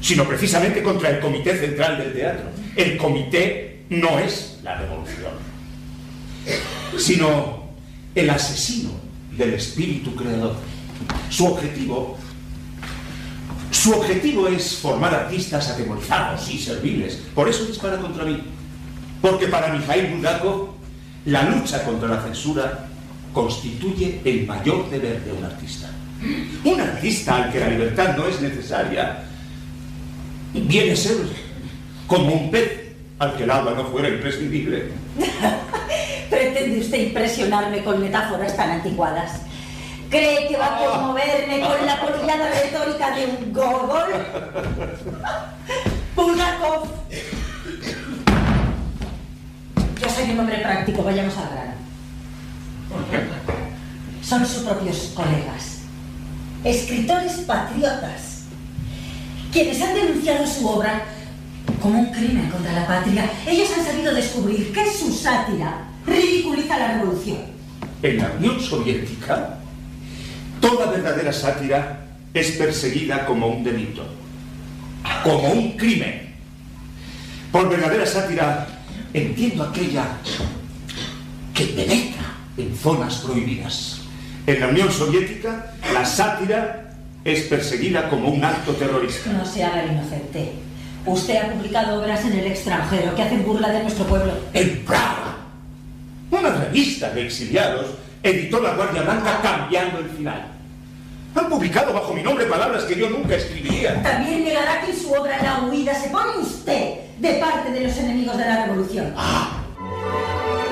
sino 0.00 0.24
precisamente 0.24 0.82
contra 0.82 1.10
el 1.10 1.20
Comité 1.20 1.56
Central 1.56 1.98
del 1.98 2.12
Teatro. 2.12 2.50
El 2.76 2.96
comité 2.96 3.84
no 3.90 4.18
es 4.18 4.58
la 4.62 4.78
revolución, 4.78 5.32
sino 6.96 7.64
el 8.14 8.30
asesino 8.30 8.90
del 9.36 9.54
espíritu 9.54 10.14
creador. 10.14 10.56
Su 11.30 11.46
objetivo, 11.46 12.16
su 13.70 13.92
objetivo 13.92 14.48
es 14.48 14.76
formar 14.76 15.14
artistas 15.14 15.70
atemorizados 15.70 16.48
y 16.50 16.58
serviles. 16.58 17.22
Por 17.34 17.48
eso 17.48 17.64
dispara 17.64 17.98
contra 17.98 18.24
mí. 18.24 18.42
Porque 19.20 19.48
para 19.48 19.72
Mikhail 19.72 20.12
Bulgakov, 20.12 20.68
la 21.24 21.42
lucha 21.50 21.84
contra 21.84 22.08
la 22.08 22.22
censura 22.22 22.86
constituye 23.32 24.20
el 24.24 24.46
mayor 24.46 24.88
deber 24.90 25.24
de 25.24 25.32
un 25.32 25.44
artista. 25.44 25.90
Un 26.64 26.80
artista 26.80 27.36
al 27.36 27.52
que 27.52 27.60
la 27.60 27.68
libertad 27.68 28.16
no 28.16 28.26
es 28.26 28.40
necesaria 28.40 29.24
viene 30.52 30.92
a 30.92 30.96
ser 30.96 31.16
como 32.06 32.34
un 32.34 32.50
pez 32.50 32.94
al 33.18 33.36
que 33.36 33.44
el 33.44 33.50
agua 33.50 33.74
no 33.74 33.84
fuera 33.86 34.08
imprescindible. 34.08 34.90
¿Pretende 36.30 36.80
usted 36.80 37.08
impresionarme 37.08 37.82
con 37.82 38.00
metáforas 38.00 38.56
tan 38.56 38.70
anticuadas? 38.70 39.40
¿Cree 40.10 40.48
que 40.48 40.56
va 40.56 40.76
a 40.76 40.84
conmoverme 40.84 41.60
con 41.60 41.84
la 41.84 42.00
polillada 42.00 42.50
retórica 42.50 43.14
de 43.14 43.26
un 43.26 43.52
Gogol? 43.52 44.08
Bulgakov. 46.16 46.88
Yo 50.00 50.08
soy 50.08 50.30
un 50.30 50.40
hombre 50.40 50.58
práctico, 50.58 51.02
vayamos 51.02 51.36
al 51.36 51.50
grano. 51.50 51.72
Son 54.22 54.46
sus 54.46 54.62
propios 54.62 55.12
colegas, 55.14 55.80
escritores 56.64 57.32
patriotas, 57.46 58.27
quienes 59.52 59.80
han 59.80 59.94
denunciado 59.94 60.46
su 60.46 60.68
obra 60.68 61.04
como 61.80 62.00
un 62.00 62.12
crimen 62.12 62.48
contra 62.50 62.72
la 62.72 62.86
patria. 62.86 63.30
Ellos 63.46 63.68
han 63.76 63.84
sabido 63.84 64.14
descubrir 64.14 64.72
que 64.72 64.90
su 64.90 65.12
sátira 65.12 65.84
ridiculiza 66.06 66.78
la 66.78 66.98
revolución. 66.98 67.38
En 68.02 68.18
la 68.18 68.32
Unión 68.38 68.60
Soviética, 68.60 69.58
toda 70.60 70.90
verdadera 70.90 71.32
sátira 71.32 72.06
es 72.34 72.52
perseguida 72.52 73.26
como 73.26 73.48
un 73.48 73.64
delito, 73.64 74.06
como 75.22 75.50
un 75.50 75.76
crimen. 75.76 76.34
Por 77.50 77.68
verdadera 77.68 78.06
sátira 78.06 78.66
entiendo 79.12 79.64
aquella 79.64 80.06
que 81.54 81.64
penetra 81.66 82.34
en 82.56 82.76
zonas 82.76 83.16
prohibidas. 83.18 84.00
En 84.46 84.60
la 84.60 84.68
Unión 84.68 84.90
Soviética, 84.92 85.74
la 85.92 86.04
sátira 86.04 86.87
es 87.24 87.42
perseguida 87.42 88.08
como 88.08 88.28
un 88.28 88.44
acto 88.44 88.72
terrorista. 88.72 89.32
No 89.32 89.44
se 89.44 89.64
haga 89.64 89.82
el 89.82 89.92
inocente. 89.92 90.52
Usted 91.06 91.36
ha 91.36 91.52
publicado 91.52 92.00
obras 92.00 92.24
en 92.24 92.32
el 92.32 92.46
extranjero 92.46 93.14
que 93.14 93.22
hacen 93.22 93.44
burla 93.44 93.70
de 93.70 93.82
nuestro 93.82 94.04
pueblo. 94.04 94.32
En 94.52 94.84
Praga, 94.84 95.36
una 96.30 96.50
revista 96.50 97.10
de 97.10 97.26
exiliados 97.26 97.86
editó 98.22 98.60
La 98.60 98.74
Guardia 98.74 99.02
Blanca 99.02 99.40
cambiando 99.42 100.00
el 100.00 100.10
final. 100.10 100.46
Han 101.34 101.48
publicado 101.48 101.92
bajo 101.92 102.12
mi 102.14 102.22
nombre 102.22 102.46
palabras 102.46 102.84
que 102.84 102.96
yo 102.96 103.08
nunca 103.08 103.36
escribiría. 103.36 104.02
También 104.02 104.44
negará 104.44 104.80
que 104.80 104.90
en 104.90 104.98
su 104.98 105.12
obra 105.12 105.40
La 105.42 105.62
huida 105.66 105.94
se 105.94 106.08
pone 106.10 106.38
usted 106.38 106.94
de 107.18 107.34
parte 107.34 107.70
de 107.70 107.80
los 107.82 107.96
enemigos 107.96 108.36
de 108.36 108.44
la 108.44 108.66
revolución. 108.66 109.06
El 109.06 110.67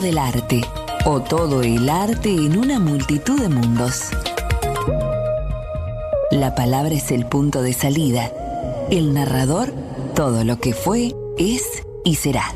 del 0.00 0.16
arte, 0.16 0.62
o 1.04 1.20
todo 1.20 1.62
el 1.62 1.88
arte 1.90 2.30
en 2.30 2.58
una 2.58 2.78
multitud 2.78 3.38
de 3.38 3.48
mundos. 3.48 4.08
La 6.30 6.54
palabra 6.54 6.94
es 6.94 7.10
el 7.10 7.26
punto 7.26 7.60
de 7.60 7.74
salida. 7.74 8.32
El 8.90 9.12
narrador, 9.12 9.70
todo 10.14 10.44
lo 10.44 10.58
que 10.58 10.72
fue, 10.72 11.14
es 11.36 11.82
y 12.04 12.14
será. 12.14 12.54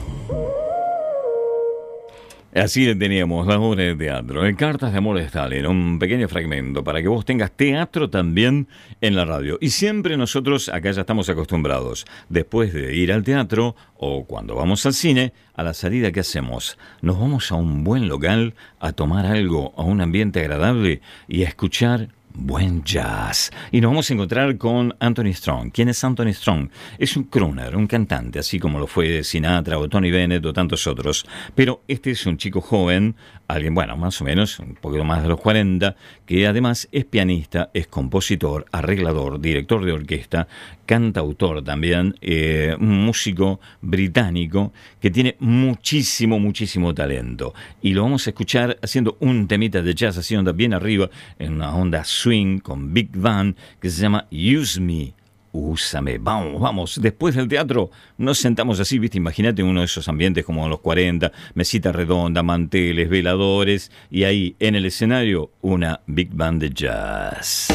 Así 2.57 2.95
teníamos 2.95 3.47
la 3.47 3.61
obra 3.61 3.85
de 3.85 3.95
teatro, 3.95 4.47
en 4.47 4.57
Cartas 4.57 4.91
de 4.91 4.97
Amor 4.97 5.19
de 5.19 5.25
Stalin, 5.25 5.67
un 5.67 5.99
pequeño 5.99 6.27
fragmento 6.27 6.83
para 6.83 7.03
que 7.03 7.09
vos 7.09 7.23
tengas 7.27 7.51
teatro 7.51 8.09
también 8.09 8.67
en 9.03 9.15
la 9.15 9.27
radio. 9.27 9.59
Y 9.61 9.69
siempre 9.69 10.17
nosotros 10.17 10.71
acá 10.71 10.91
ya 10.91 11.03
estamos 11.03 11.29
acostumbrados, 11.29 12.07
después 12.31 12.73
de 12.73 12.97
ir 12.97 13.13
al 13.13 13.25
teatro 13.25 13.77
o 13.99 14.25
cuando 14.25 14.55
vamos 14.55 14.87
al 14.87 14.95
cine, 14.95 15.35
a 15.53 15.65
la 15.65 15.75
salida 15.75 16.13
que 16.13 16.21
hacemos, 16.21 16.79
nos 17.03 17.21
vamos 17.21 17.53
a 17.53 17.57
un 17.57 17.85
buen 17.85 18.09
local 18.09 18.55
a 18.81 18.93
tomar 18.93 19.27
algo, 19.27 19.75
a 19.77 19.83
un 19.83 20.01
ambiente 20.01 20.41
agradable 20.41 21.03
y 21.29 21.45
a 21.45 21.49
escuchar 21.49 22.09
buen 22.37 22.85
jazz. 22.85 23.51
Y 23.73 23.81
nos 23.81 23.91
vamos 23.91 24.11
a 24.11 24.15
encontrar 24.15 24.57
con 24.59 24.95
Anthony 25.01 25.33
Strong. 25.33 25.73
¿Quién 25.73 25.89
es 25.89 26.05
Anthony 26.05 26.33
Strong? 26.33 26.71
Es 26.99 27.17
un 27.17 27.25
crooner, 27.25 27.77
un 27.77 27.87
cantante, 27.87 28.39
así 28.39 28.59
como 28.59 28.79
lo 28.79 28.87
fue 28.87 29.25
Sinatra 29.25 29.79
o 29.79 29.89
Tony 29.89 30.11
Bennett 30.11 30.45
o 30.45 30.53
tantos 30.53 30.87
otros. 30.87 31.27
Pero 31.55 31.83
este 31.89 32.11
es 32.11 32.27
un 32.27 32.37
chico 32.37 32.61
joven, 32.61 33.17
alguien, 33.49 33.75
bueno, 33.75 33.97
más 33.97 34.21
o 34.21 34.25
menos, 34.25 34.59
un 34.59 34.75
poquito 34.75 35.05
más 35.05 35.23
de 35.23 35.29
los 35.29 35.41
40, 35.41 35.97
que 36.25 36.47
además 36.47 36.89
es 36.93 37.05
pianista, 37.05 37.71
es 37.75 37.87
compositor, 37.87 38.67
arreglador, 38.73 39.41
director 39.41 39.85
de 39.85 39.93
orquesta, 39.93 40.49
cantautor 40.85 41.63
también, 41.63 42.17
eh, 42.21 42.77
un 42.79 43.05
músico 43.05 43.61
británico 43.81 44.73
que 45.01 45.11
tiene 45.11 45.37
muchísimo, 45.39 46.39
muchísimo 46.39 46.95
talento. 46.95 47.55
Y 47.83 47.95
lo 47.95 48.03
vamos 48.03 48.27
a 48.27 48.31
escuchar 48.31 48.79
haciendo 48.83 49.17
un 49.21 49.47
temita 49.49 49.83
de 49.83 49.95
jazz, 49.95 50.33
onda 50.33 50.53
bien 50.53 50.75
arriba, 50.75 51.09
en 51.39 51.55
una 51.55 51.75
onda 51.75 52.05
swing 52.05 52.59
con 52.59 52.93
Big 52.93 53.11
Van, 53.15 53.57
que 53.81 53.91
se 53.91 54.03
llama 54.03 54.27
Use 54.31 54.81
Me. 54.81 55.15
Úsame, 55.57 56.19
vamos, 56.19 56.61
vamos. 56.61 57.01
Después 57.01 57.35
del 57.35 57.49
teatro 57.49 57.91
nos 58.19 58.37
sentamos 58.37 58.79
así, 58.79 58.99
viste, 58.99 59.17
imagínate 59.17 59.63
uno 59.63 59.81
de 59.81 59.87
esos 59.87 60.07
ambientes 60.07 60.45
como 60.45 60.65
en 60.65 60.71
los 60.71 60.81
40, 60.81 61.33
mesita 61.55 61.93
redonda, 61.93 62.43
manteles, 62.43 63.09
veladores, 63.09 63.91
y 64.11 64.25
ahí 64.25 64.55
en 64.61 64.75
el 64.75 64.85
escenario 64.85 65.51
una 65.63 66.01
big 66.07 66.35
band 66.35 66.61
de 66.61 66.71
jazz. 66.71 67.69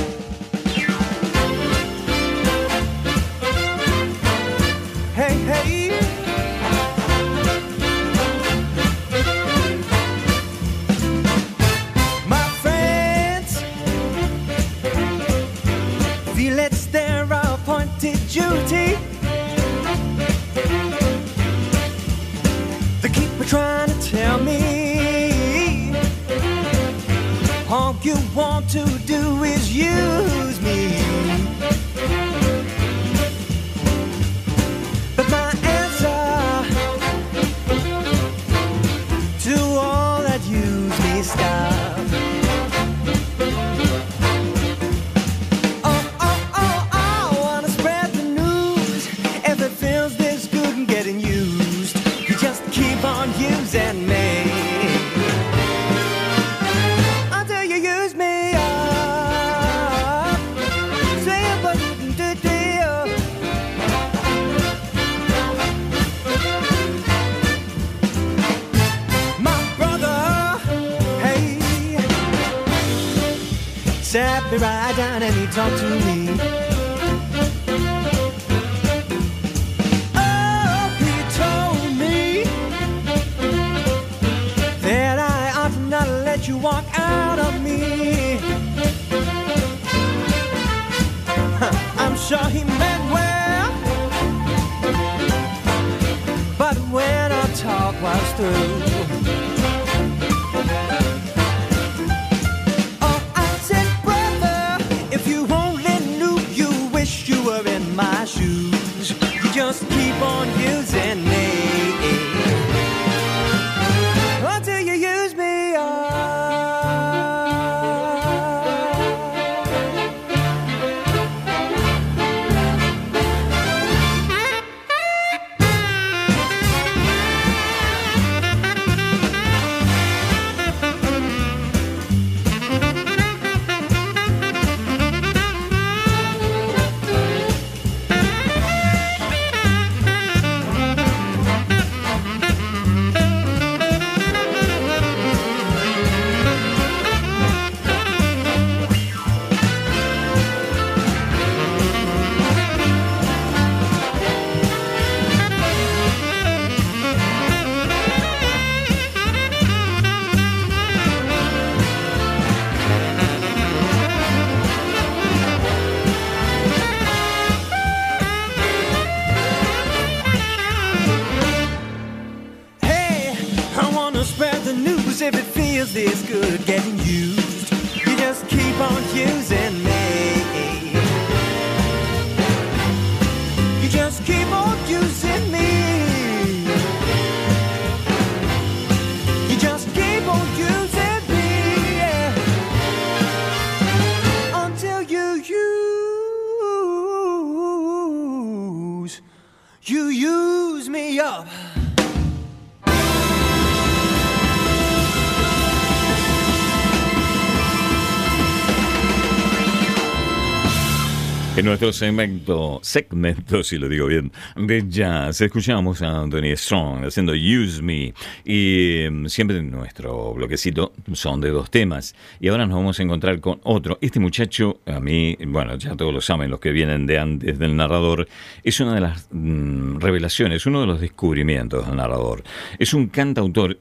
Nuestro 211.81 212.05
segmento, 212.05 212.79
segmento, 212.83 213.63
si 213.63 213.79
lo 213.79 213.89
digo 213.89 214.05
bien, 214.05 214.31
de 214.55 214.87
jazz, 214.87 215.41
escuchamos 215.41 215.99
a 216.03 216.21
Anthony 216.21 216.55
Strong 216.55 217.05
haciendo 217.05 217.33
Use 217.33 217.81
Me. 217.81 218.13
Y 218.45 219.09
mm, 219.09 219.25
siempre 219.25 219.57
en 219.57 219.71
nuestro 219.71 220.31
bloquecito 220.35 220.93
son 221.13 221.41
de 221.41 221.49
dos 221.49 221.71
temas. 221.71 222.13
Y 222.39 222.49
ahora 222.49 222.67
nos 222.67 222.77
vamos 222.77 222.99
a 222.99 223.03
encontrar 223.03 223.39
con 223.39 223.61
otro. 223.63 223.97
Este 223.99 224.19
muchacho, 224.19 224.79
a 224.85 224.99
mí, 224.99 225.35
bueno, 225.47 225.75
ya 225.75 225.95
todos 225.95 226.13
lo 226.13 226.21
saben, 226.21 226.51
los 226.51 226.59
que 226.59 226.71
vienen 226.71 227.07
de 227.07 227.17
antes 227.17 227.57
del 227.57 227.75
narrador, 227.75 228.27
es 228.63 228.79
una 228.79 228.93
de 228.93 229.01
las 229.01 229.27
mm, 229.31 229.97
revelaciones, 229.97 230.67
uno 230.67 230.81
de 230.81 230.87
los 230.87 231.01
descubrimientos 231.01 231.87
del 231.87 231.95
narrador. 231.95 232.43
Es 232.77 232.93
un 232.93 233.07
cantautor 233.07 233.79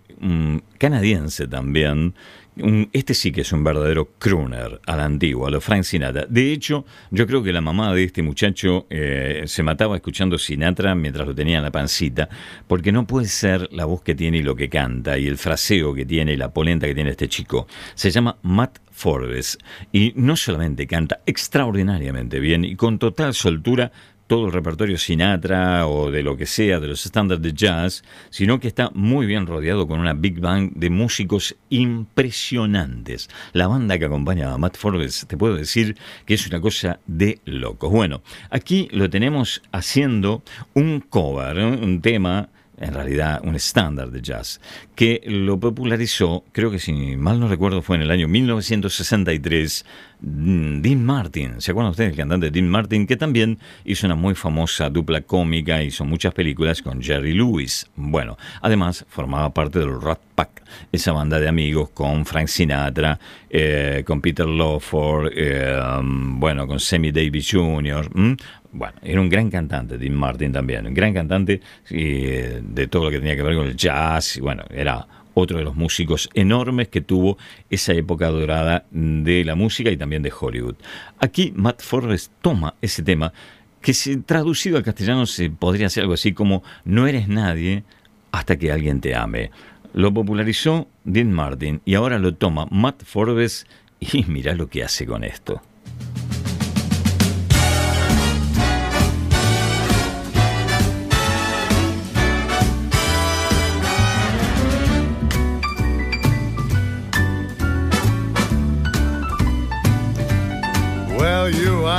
canadiense 0.79 1.47
también. 1.47 2.15
Este 2.93 3.15
sí 3.15 3.33
que 3.33 3.41
es 3.41 3.53
un 3.53 3.65
verdadero 3.65 4.11
crooner 4.19 4.81
a 4.87 4.97
la 4.97 5.05
antigua, 5.05 5.49
a 5.49 5.51
lo 5.51 5.61
Frank 5.61 5.85
Sinatra. 5.85 6.27
De 6.29 6.53
hecho, 6.53 6.85
yo 7.11 7.27
creo 7.27 7.43
que 7.43 7.53
la 7.53 7.61
mamá 7.61 7.95
de 7.95 8.05
este 8.05 8.23
muchacho 8.23 8.87
eh, 8.91 9.45
se 9.47 9.63
mataba 9.63 9.97
escuchando 9.97 10.37
Sinatra 10.37 10.95
mientras 10.95 11.27
lo 11.27 11.35
tenía 11.35 11.59
en 11.59 11.65
la 11.65 11.71
pancita, 11.71 12.29
porque 12.67 12.93
no 12.93 13.07
puede 13.07 13.29
ser 13.29 13.69
la 13.73 13.87
voz 13.87 14.03
que 14.03 14.15
tiene 14.15 14.39
y 14.39 14.43
lo 14.43 14.57
que 14.57 14.69
canta, 14.69 15.17
y 15.17 15.27
el 15.27 15.39
fraseo 15.39 15.95
que 15.95 16.05
tiene 16.05 16.33
y 16.35 16.37
la 16.37 16.53
polenta 16.53 16.87
que 16.87 16.95
tiene 16.95 17.11
este 17.11 17.29
chico. 17.29 17.67
Se 17.95 18.11
llama 18.11 18.37
Matt 18.43 18.79
Forbes, 18.91 19.57
y 19.93 20.13
no 20.17 20.37
solamente 20.37 20.87
canta 20.87 21.21
extraordinariamente 21.25 22.41
bien 22.41 22.65
y 22.65 22.77
con 22.77 22.99
total 22.99 23.33
soltura, 23.33 23.93
todo 24.31 24.47
el 24.47 24.53
repertorio 24.53 24.97
Sinatra 24.97 25.89
o 25.89 26.13
de 26.13 26.23
lo 26.23 26.37
que 26.37 26.47
sea, 26.47 26.79
de 26.79 26.87
los 26.87 27.05
estándares 27.05 27.43
de 27.43 27.53
jazz, 27.53 28.05
sino 28.31 28.61
que 28.61 28.69
está 28.69 28.93
muy 28.95 29.27
bien 29.27 29.45
rodeado 29.45 29.89
con 29.89 29.99
una 29.99 30.13
big 30.13 30.39
band 30.39 30.75
de 30.77 30.89
músicos 30.89 31.57
impresionantes. 31.69 33.29
La 33.53 33.67
banda 33.67 33.99
que 33.99 34.05
acompaña 34.05 34.53
a 34.53 34.57
Matt 34.57 34.77
Forbes, 34.77 35.27
te 35.27 35.37
puedo 35.37 35.57
decir 35.57 35.97
que 36.27 36.35
es 36.35 36.47
una 36.47 36.61
cosa 36.61 37.01
de 37.09 37.41
locos. 37.45 37.91
Bueno, 37.91 38.23
aquí 38.51 38.89
lo 38.93 39.11
tenemos 39.11 39.63
haciendo 39.73 40.45
un 40.75 41.01
cover, 41.01 41.59
un 41.59 42.01
tema 42.01 42.51
en 42.81 42.95
realidad 42.95 43.41
un 43.45 43.55
estándar 43.55 44.11
de 44.11 44.23
jazz, 44.23 44.61
que 44.95 45.21
lo 45.27 45.61
popularizó, 45.61 46.45
creo 46.53 46.71
que 46.71 46.79
si 46.79 46.93
mal 47.17 47.39
no 47.39 47.47
recuerdo 47.47 47.83
fue 47.83 47.97
en 47.97 48.03
el 48.03 48.11
año 48.11 48.27
1963, 48.27 49.85
mm, 50.21 50.81
Dean 50.81 51.05
Martin. 51.05 51.61
¿Se 51.61 51.71
acuerdan 51.71 51.91
ustedes 51.91 52.11
del 52.11 52.19
cantante 52.19 52.51
Dean 52.51 52.69
Martin? 52.69 53.07
Que 53.07 53.17
también 53.17 53.59
hizo 53.85 54.07
una 54.07 54.15
muy 54.15 54.35
famosa 54.35 54.89
dupla 54.89 55.21
cómica, 55.21 55.83
hizo 55.83 56.05
muchas 56.05 56.33
películas 56.33 56.83
con 56.83 57.03
Jerry 57.03 57.35
Lewis. 57.35 57.87
Bueno, 57.97 58.39
además 58.63 59.05
formaba 59.09 59.53
parte 59.53 59.79
del 59.79 60.01
Rat 60.01 60.21
Pack, 60.35 60.63
esa 60.91 61.13
banda 61.13 61.39
de 61.39 61.49
amigos 61.49 61.91
con 61.91 62.25
Frank 62.25 62.49
Sinatra, 62.49 63.19
eh, 63.51 64.05
con 64.07 64.21
Peter 64.21 64.47
Lawford, 64.47 65.33
eh, 65.35 65.79
um, 65.99 66.41
bueno, 66.41 66.67
con 66.67 66.81
Sammy 66.81 67.13
Davis 67.13 67.51
Jr.. 67.51 68.11
Bueno, 68.73 68.95
era 69.03 69.21
un 69.21 69.29
gran 69.29 69.51
cantante, 69.51 69.99
Dean 69.99 70.15
Martin 70.15 70.53
también, 70.53 70.87
un 70.87 70.95
gran 70.95 71.13
cantante 71.13 71.61
eh, 71.91 72.63
de 72.63 72.87
todo 72.87 73.05
lo 73.05 73.11
que 73.11 73.19
tenía 73.19 73.35
que 73.35 73.43
ver 73.43 73.57
con 73.57 73.67
el 73.67 73.77
jazz, 73.77 74.39
bueno, 74.41 74.63
era 74.71 75.07
otro 75.35 75.59
de 75.59 75.65
los 75.65 75.75
músicos 75.75 76.29
enormes 76.35 76.89
que 76.89 77.01
tuvo 77.01 77.39
esa 77.69 77.93
época 77.95 78.29
dorada 78.29 78.85
de 78.91 79.45
la 79.45 79.55
música 79.55 79.91
y 79.91 79.97
también 79.97 80.23
de 80.23 80.33
Hollywood. 80.39 80.77
Aquí 81.19 81.53
Matt 81.57 81.83
Forbes 81.83 82.31
toma 82.41 82.75
ese 82.81 83.03
tema 83.03 83.33
que 83.81 83.95
si 83.95 84.19
traducido 84.19 84.77
al 84.77 84.85
castellano 84.85 85.27
se 85.27 85.51
podría 85.51 85.87
hacer 85.87 86.03
algo 86.03 86.15
así 86.15 86.33
como 86.33 86.63
no 86.85 87.07
eres 87.07 87.29
nadie 87.29 87.85
hasta 88.33 88.57
que 88.57 88.71
alguien 88.71 89.01
te 89.01 89.15
ame. 89.15 89.51
Lo 89.93 90.13
popularizó 90.13 90.89
Dean 91.05 91.33
Martin 91.33 91.81
y 91.85 91.95
ahora 91.95 92.19
lo 92.19 92.35
toma 92.35 92.67
Matt 92.71 93.03
Forbes 93.05 93.67
y 93.99 94.25
mira 94.29 94.55
lo 94.55 94.69
que 94.69 94.85
hace 94.85 95.07
con 95.07 95.25
esto. 95.25 95.63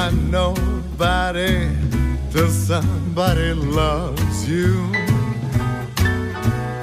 Are 0.02 0.12
nobody 0.12 1.70
till 2.32 2.50
somebody 2.50 3.54
loves 3.54 4.50
you. 4.50 4.92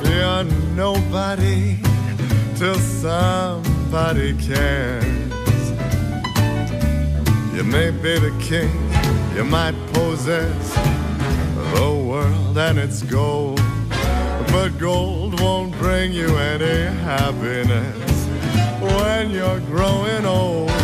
You're 0.08 0.44
nobody 0.76 1.80
till 2.54 2.78
somebody 2.78 4.36
cares. 4.36 5.04
You 7.56 7.64
may 7.64 7.90
be 7.90 8.20
the 8.20 8.32
king, 8.38 8.70
you 9.34 9.44
might 9.44 9.74
possess 9.94 10.74
the 11.74 11.90
world 12.08 12.56
and 12.56 12.78
its 12.78 13.02
gold, 13.02 13.60
but 14.52 14.78
gold 14.78 15.40
won't 15.40 15.72
bring 15.72 16.12
you 16.12 16.36
any 16.36 16.96
happiness 17.02 18.28
when 18.80 19.30
you're 19.32 19.60
growing 19.72 20.24
old 20.24 20.77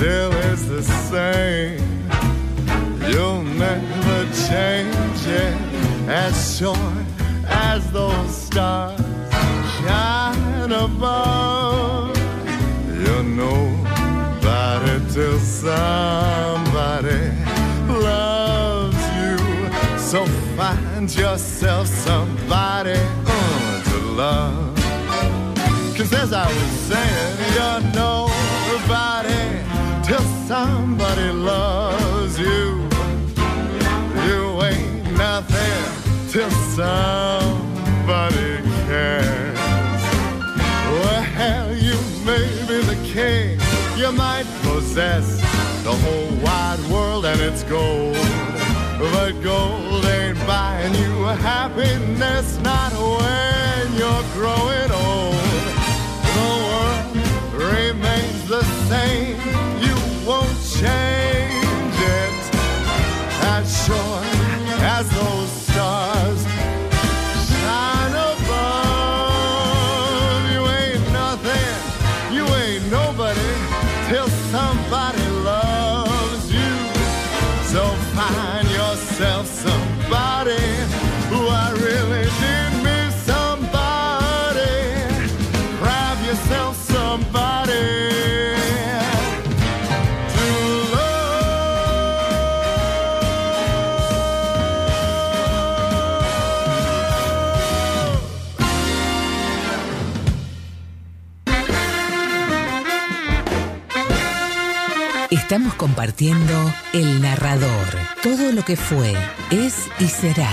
still 0.00 0.32
is 0.50 0.66
the 0.66 0.82
same. 0.82 1.78
You'll 3.10 3.42
never 3.42 4.18
change 4.48 5.22
it 5.26 5.54
as 6.08 6.56
sure 6.56 6.92
as 7.46 7.80
those 7.92 8.34
stars 8.34 8.98
shine 9.76 10.72
above. 10.72 12.16
You're 13.02 13.28
nobody 13.44 14.94
till 15.12 15.38
somebody 15.38 17.22
loves 17.86 19.02
you. 19.18 19.36
So 19.98 20.24
find 20.56 21.14
yourself 21.14 21.86
somebody 21.86 22.98
uh, 23.26 23.82
to 23.90 23.98
love. 24.22 24.76
Cause 25.94 26.10
as 26.14 26.32
I 26.32 26.46
was 26.46 26.70
saying, 26.88 27.36
you're 27.54 27.92
till 27.92 28.29
somebody 30.50 31.30
loves 31.30 32.36
you. 32.36 32.88
You 34.26 34.42
ain't 34.64 35.04
nothing 35.16 35.82
till 36.32 36.50
somebody 36.74 38.50
cares. 38.88 39.58
Well, 40.90 41.72
you 41.86 41.96
may 42.26 42.46
be 42.66 42.78
the 42.92 42.98
king, 43.14 43.60
you 43.96 44.10
might 44.10 44.48
possess 44.62 45.26
the 45.84 45.94
whole 46.02 46.32
wide 46.44 46.82
world 46.90 47.26
and 47.26 47.40
its 47.40 47.62
gold. 47.62 48.16
But 48.98 49.32
gold 49.44 50.04
ain't 50.04 50.36
buying 50.48 50.94
you 50.94 51.14
happiness, 51.54 52.58
not 52.58 52.92
when 52.92 53.84
you're 54.00 54.26
growing 54.34 54.90
old 55.06 55.70
the 56.38 56.50
world 56.70 57.06
remains 57.72 58.48
the 58.48 58.64
same. 58.90 59.38
You 59.86 59.99
won't 60.30 60.62
change 60.78 61.98
it. 62.22 62.42
As 63.56 63.66
sure 63.84 64.22
as 64.96 65.06
those 65.10 65.50
stars 65.66 66.49
Estamos 105.50 105.74
compartiendo 105.74 106.72
El 106.92 107.20
Narrador, 107.20 107.88
todo 108.22 108.52
lo 108.52 108.62
que 108.62 108.76
fue, 108.76 109.12
es 109.50 109.88
y 109.98 110.04
será. 110.04 110.48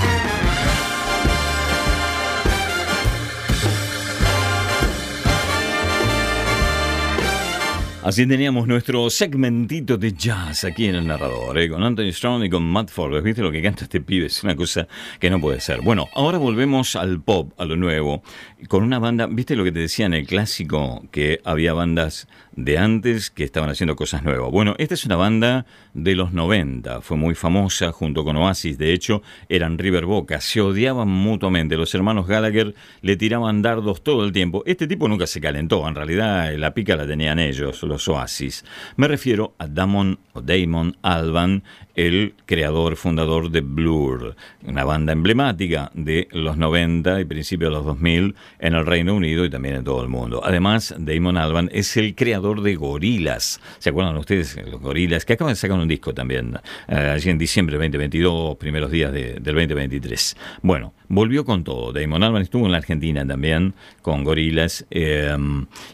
Así 8.08 8.26
teníamos 8.26 8.68
nuestro 8.68 9.10
segmentito 9.10 9.98
de 9.98 10.14
jazz 10.14 10.64
aquí 10.64 10.86
en 10.86 10.96
el 10.96 11.06
narrador, 11.06 11.58
¿eh? 11.60 11.70
con 11.70 11.84
Anthony 11.84 12.14
Strong 12.14 12.46
y 12.46 12.50
con 12.50 12.64
Matt 12.64 12.90
Forbes. 12.90 13.22
¿Viste 13.22 13.42
lo 13.42 13.52
que 13.52 13.62
canta 13.62 13.84
este 13.84 14.00
pibe? 14.00 14.28
Es 14.28 14.44
una 14.46 14.56
cosa 14.56 14.88
que 15.20 15.30
no 15.30 15.42
puede 15.42 15.60
ser. 15.60 15.82
Bueno, 15.82 16.08
ahora 16.16 16.38
volvemos 16.38 16.96
al 16.96 17.20
pop, 17.20 17.52
a 17.60 17.66
lo 17.66 17.76
nuevo, 17.76 18.24
con 18.70 18.84
una 18.84 18.98
banda, 18.98 19.28
¿viste 19.28 19.58
lo 19.58 19.66
que 19.66 19.74
te 19.74 19.80
decía 19.80 20.06
en 20.06 20.14
el 20.14 20.26
clásico? 20.26 21.04
Que 21.12 21.42
había 21.44 21.74
bandas 21.74 22.30
de 22.58 22.78
antes 22.80 23.30
que 23.30 23.43
estaban 23.43 23.70
haciendo 23.70 23.96
cosas 23.96 24.24
nuevas. 24.24 24.52
Bueno, 24.52 24.76
esta 24.80 24.96
es 24.96 25.06
una 25.06 25.15
banda 25.15 25.65
de 25.93 26.15
los 26.15 26.34
90, 26.34 27.02
fue 27.02 27.15
muy 27.15 27.36
famosa 27.36 27.91
junto 27.91 28.26
con 28.26 28.36
Oasis, 28.36 28.78
de 28.78 28.93
hecho 28.93 29.22
eran 29.48 29.78
River 29.78 30.06
Boca, 30.06 30.41
se 30.41 30.60
odiaban 30.60 31.08
mutuamente, 31.08 31.78
los 31.78 31.93
hermanos 31.93 32.28
Gallagher 32.28 32.74
le 33.02 33.15
tiraban 33.15 33.62
dardos 33.62 34.04
todo 34.04 34.26
el 34.26 34.32
tiempo. 34.32 34.63
Este 34.65 34.88
tipo 34.88 35.08
nunca 35.08 35.28
se 35.28 35.39
calentó, 35.39 35.88
en 35.88 35.96
realidad 35.96 36.52
la 36.56 36.74
pica 36.74 36.96
la 36.96 37.06
tenían 37.06 37.38
ellos, 37.38 37.84
los 37.84 38.08
Oasis. 38.08 38.65
Me 38.96 39.08
refiero 39.08 39.54
a 39.60 39.67
Damon 39.67 40.20
o 40.34 40.41
Damon 40.41 40.98
Alban, 41.04 41.63
el 41.98 42.36
creador, 42.46 42.96
fundador 42.96 43.52
de 43.52 43.60
Blur, 43.62 44.36
una 44.64 44.86
banda 44.86 45.12
emblemática 45.14 45.92
de 45.96 46.28
los 46.32 46.56
90 46.56 47.20
y 47.20 47.26
principios 47.26 47.72
de 47.72 47.76
los 47.76 47.86
2000 47.86 48.36
en 48.60 48.74
el 48.76 48.86
Reino 48.86 49.16
Unido 49.16 49.44
y 49.44 49.50
también 49.50 49.76
en 49.76 49.84
todo 49.84 50.02
el 50.04 50.08
mundo. 50.08 50.42
Además, 50.46 50.96
Damon 50.98 51.38
Alban 51.38 51.70
es 51.74 51.98
el 51.98 52.16
creador 52.16 52.62
de 52.62 52.76
Gorilas. 52.76 53.60
¿Se 53.80 53.90
acuerdan 53.90 54.16
ustedes? 54.16 54.56
Los 54.70 54.80
Gorilas, 54.80 55.26
que 55.26 55.34
acaban 55.34 55.54
de 55.54 55.58
sacar 55.58 55.78
un 55.78 55.88
disco 55.88 56.14
también, 56.14 56.58
eh, 56.88 56.96
allí 56.96 57.30
en 57.32 57.38
diciembre 57.40 57.74
de 57.74 57.80
2022, 57.80 58.56
primeros 58.58 58.92
días 58.92 59.12
de- 59.12 59.34
del 59.40 59.56
2023. 59.56 60.38
Bueno, 60.62 60.94
volvió 61.08 61.44
con 61.46 61.64
todo. 61.64 61.92
Damon 61.92 62.22
Alban 62.24 62.44
estuvo 62.44 62.66
en 62.68 62.72
la 62.74 62.78
Argentina 62.78 63.26
también 63.26 63.74
con 64.04 64.24
Gorilas 64.24 64.86
eh, 64.92 65.36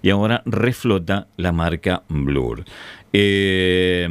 y 0.01 0.09
ahora 0.09 0.43
reflota 0.45 1.27
la 1.37 1.53
marca 1.53 2.03
Blur. 2.09 2.65
Eh, 3.13 4.07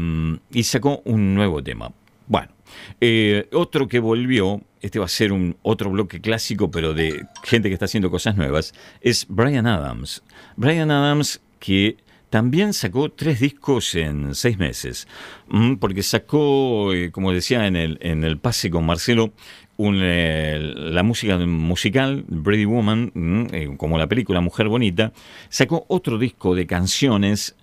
y 0.53 0.63
sacó 0.63 1.03
un 1.05 1.35
nuevo 1.35 1.63
tema. 1.63 1.93
Bueno, 2.27 2.53
eh, 3.01 3.49
otro 3.53 3.89
que 3.89 3.99
volvió, 3.99 4.61
este 4.81 4.99
va 4.99 5.07
a 5.07 5.09
ser 5.09 5.33
un 5.33 5.57
otro 5.63 5.91
bloque 5.91 6.21
clásico, 6.21 6.71
pero 6.71 6.95
de 6.95 7.27
gente 7.43 7.69
que 7.69 7.75
está 7.75 7.87
haciendo 7.87 8.11
cosas 8.11 8.37
nuevas, 8.37 8.73
es 9.01 9.27
Brian 9.29 9.67
Adams. 9.67 10.23
Brian 10.57 10.91
Adams 10.91 11.41
que 11.59 11.97
también 12.31 12.73
sacó 12.73 13.11
tres 13.11 13.41
discos 13.41 13.95
en 13.95 14.35
seis 14.35 14.57
meses, 14.57 15.07
Mm, 15.53 15.75
porque 15.75 16.03
sacó, 16.03 16.95
eh, 16.95 17.11
como 17.11 17.31
decía 17.31 17.67
en 17.67 17.77
el, 17.77 17.99
en 18.01 18.25
el 18.25 18.39
pase 18.39 18.71
con 18.71 18.87
Marcelo, 18.87 19.35
eh, 19.79 20.73
la 20.75 21.03
música 21.03 21.37
musical, 21.39 22.25
Brady 22.27 22.65
Woman, 22.65 23.11
mm, 23.15 23.77
como 23.77 23.99
la 23.99 24.07
película 24.07 24.41
Mujer 24.41 24.69
Bonita, 24.69 25.13
sacó 25.51 25.85
otro 25.89 26.17
disco 26.19 26.55
de 26.55 26.67
canciones 26.67 27.55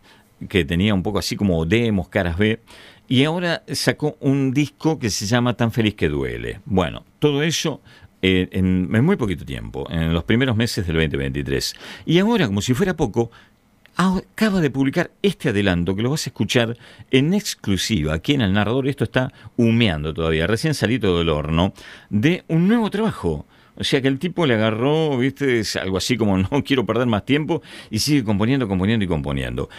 que 0.47 0.65
tenía 0.65 0.93
un 0.93 1.03
poco 1.03 1.19
así 1.19 1.35
como 1.35 1.65
demos, 1.65 2.09
caras 2.09 2.37
B, 2.37 2.61
y 3.07 3.23
ahora 3.23 3.63
sacó 3.71 4.17
un 4.19 4.53
disco 4.53 4.99
que 4.99 5.09
se 5.09 5.25
llama 5.25 5.55
Tan 5.55 5.71
feliz 5.71 5.95
que 5.95 6.09
duele. 6.09 6.61
Bueno, 6.65 7.05
todo 7.17 7.41
eso 7.41 7.81
eh, 8.21 8.49
en, 8.51 8.89
muy 9.03 9.15
poquito 9.15 9.45
tiempo, 9.45 9.87
en 9.89 10.13
los 10.13 10.23
primeros 10.25 10.55
meses 10.55 10.85
del 10.85 10.97
2023. 10.97 11.75
Y 12.05 12.19
ahora, 12.19 12.47
como 12.47 12.61
si 12.61 12.73
fuera 12.73 12.95
poco, 12.95 13.31
acaba 13.95 14.61
de 14.61 14.69
publicar 14.69 15.11
este 15.21 15.49
adelanto 15.49 15.95
que 15.95 16.01
lo 16.01 16.09
vas 16.09 16.27
a 16.27 16.29
escuchar 16.29 16.77
en 17.11 17.33
exclusiva 17.33 18.13
aquí 18.13 18.33
en 18.33 18.41
el 18.41 18.53
narrador. 18.53 18.87
Esto 18.87 19.05
está 19.05 19.31
humeando 19.57 20.13
todavía, 20.13 20.47
recién 20.47 20.73
salido 20.73 21.17
del 21.17 21.29
horno, 21.29 21.73
de 22.09 22.43
un 22.47 22.67
nuevo 22.67 22.89
trabajo. 22.89 23.45
O 23.77 23.83
sea 23.85 24.01
que 24.01 24.09
el 24.09 24.19
tipo 24.19 24.45
le 24.45 24.55
agarró, 24.55 25.17
viste, 25.17 25.59
es 25.59 25.77
algo 25.77 25.97
así 25.97 26.17
como 26.17 26.37
no 26.51 26.63
quiero 26.65 26.85
perder 26.85 27.07
más 27.07 27.25
tiempo 27.25 27.61
y 27.89 27.99
sigue 27.99 28.25
componiendo, 28.25 28.67
componiendo 28.67 29.05
y 29.05 29.07
componiendo. 29.07 29.69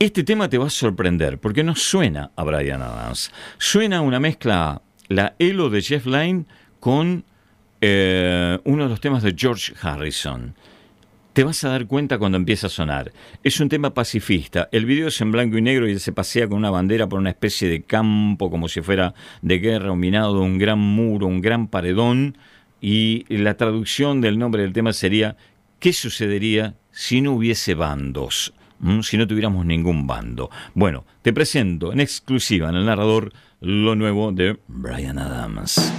Este 0.00 0.22
tema 0.22 0.48
te 0.48 0.58
va 0.58 0.68
a 0.68 0.70
sorprender 0.70 1.38
porque 1.40 1.64
no 1.64 1.74
suena 1.74 2.30
a 2.36 2.44
Brian 2.44 2.82
Adams. 2.82 3.32
Suena 3.58 4.00
una 4.00 4.20
mezcla, 4.20 4.80
la 5.08 5.34
Elo 5.40 5.70
de 5.70 5.82
Jeff 5.82 6.06
Lynne 6.06 6.44
con 6.78 7.24
eh, 7.80 8.60
uno 8.62 8.84
de 8.84 8.90
los 8.90 9.00
temas 9.00 9.24
de 9.24 9.34
George 9.36 9.74
Harrison. 9.82 10.54
Te 11.32 11.42
vas 11.42 11.64
a 11.64 11.70
dar 11.70 11.88
cuenta 11.88 12.16
cuando 12.16 12.38
empieza 12.38 12.68
a 12.68 12.70
sonar. 12.70 13.10
Es 13.42 13.58
un 13.58 13.68
tema 13.68 13.92
pacifista. 13.92 14.68
El 14.70 14.86
video 14.86 15.08
es 15.08 15.20
en 15.20 15.32
blanco 15.32 15.58
y 15.58 15.62
negro 15.62 15.88
y 15.88 15.98
se 15.98 16.12
pasea 16.12 16.46
con 16.46 16.58
una 16.58 16.70
bandera 16.70 17.08
por 17.08 17.18
una 17.18 17.30
especie 17.30 17.68
de 17.68 17.82
campo, 17.82 18.52
como 18.52 18.68
si 18.68 18.80
fuera 18.82 19.14
de 19.42 19.58
guerra, 19.58 19.90
un 19.90 19.98
minado 19.98 20.40
un 20.40 20.58
gran 20.58 20.78
muro, 20.78 21.26
un 21.26 21.40
gran 21.40 21.66
paredón. 21.66 22.38
Y 22.80 23.24
la 23.34 23.56
traducción 23.56 24.20
del 24.20 24.38
nombre 24.38 24.62
del 24.62 24.72
tema 24.72 24.92
sería 24.92 25.36
¿Qué 25.80 25.92
sucedería 25.92 26.76
si 26.92 27.20
no 27.20 27.32
hubiese 27.32 27.74
bandos? 27.74 28.54
Si 29.02 29.16
no 29.16 29.26
tuviéramos 29.26 29.66
ningún 29.66 30.06
bando. 30.06 30.50
Bueno, 30.74 31.04
te 31.22 31.32
presento 31.32 31.92
en 31.92 32.00
exclusiva 32.00 32.68
en 32.68 32.76
el 32.76 32.86
narrador 32.86 33.32
lo 33.60 33.94
nuevo 33.94 34.30
de 34.32 34.58
Brian 34.68 35.18
Adams. 35.18 35.92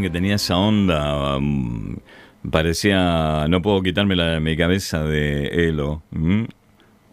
Que 0.00 0.10
tenía 0.10 0.34
esa 0.34 0.56
onda. 0.58 1.36
um, 1.38 1.96
parecía. 2.50 3.46
No 3.48 3.62
puedo 3.62 3.82
quitármela 3.82 4.26
de 4.26 4.40
mi 4.40 4.54
cabeza 4.56 5.02
de 5.04 5.68
Elo. 5.68 6.02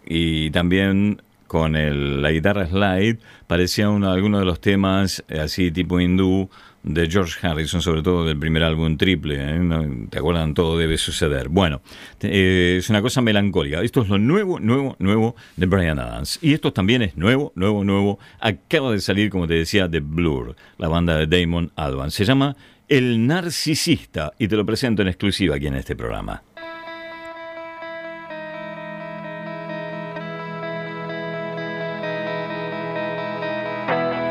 Y 0.05 0.49
también 0.51 1.21
con 1.47 1.75
el- 1.77 2.21
la 2.21 2.31
guitarra 2.31 2.65
slide 2.67 3.17
parecía 3.47 3.89
uno, 3.89 4.13
de 4.13 4.45
los 4.45 4.59
temas 4.59 5.23
eh, 5.29 5.39
así 5.39 5.71
tipo 5.71 5.99
hindú 6.01 6.49
de 6.85 7.09
George 7.09 7.45
Harrison, 7.45 7.81
sobre 7.81 8.03
todo 8.03 8.25
del 8.25 8.37
primer 8.37 8.63
álbum 8.63 8.95
triple. 8.95 9.37
¿eh? 9.39 10.07
¿Te 10.09 10.19
acuerdan? 10.19 10.53
Todo 10.53 10.77
debe 10.77 10.97
suceder. 10.97 11.49
Bueno, 11.49 11.81
eh, 12.21 12.75
es 12.77 12.89
una 12.89 13.01
cosa 13.01 13.21
melancólica. 13.21 13.81
Esto 13.81 14.03
es 14.03 14.09
lo 14.09 14.19
nuevo, 14.19 14.59
nuevo, 14.59 14.95
nuevo 14.99 15.35
de 15.57 15.65
Brian 15.65 15.99
Adams. 15.99 16.39
Y 16.41 16.53
esto 16.53 16.71
también 16.71 17.01
es 17.01 17.17
nuevo, 17.17 17.51
nuevo, 17.55 17.83
nuevo. 17.83 18.19
Acaba 18.39 18.91
de 18.91 19.01
salir, 19.01 19.29
como 19.29 19.47
te 19.47 19.55
decía, 19.55 19.87
de 19.87 19.99
Blur, 19.99 20.55
la 20.77 20.87
banda 20.87 21.17
de 21.17 21.25
Damon 21.25 21.71
Albarn. 21.75 22.11
Se 22.11 22.23
llama 22.23 22.55
El 22.87 23.25
Narcisista 23.25 24.33
y 24.37 24.47
te 24.47 24.55
lo 24.55 24.65
presento 24.65 25.01
en 25.01 25.07
exclusiva 25.07 25.55
aquí 25.55 25.67
en 25.67 25.75
este 25.75 25.95
programa. 25.95 26.43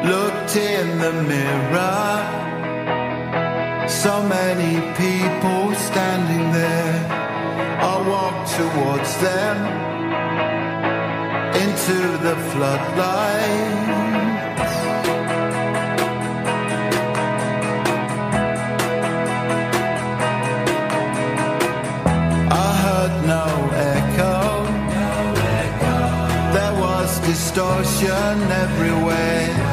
Looked 0.05 0.57
in 0.57 0.99
the 0.99 1.12
mirror. 1.12 2.17
So 3.88 4.23
many 4.23 4.75
people 5.03 5.75
standing 5.75 6.53
there. 6.53 6.97
I 7.93 7.95
walked 8.12 8.49
towards 8.61 9.11
them 9.27 9.57
into 11.62 11.99
the 12.27 12.37
floodlight. 12.51 13.95
I 22.53 22.71
heard 22.85 23.14
no 23.35 23.47
echo. 23.95 24.38
There 26.57 26.75
was 26.81 27.11
distortion 27.21 28.37
everywhere. 28.64 29.63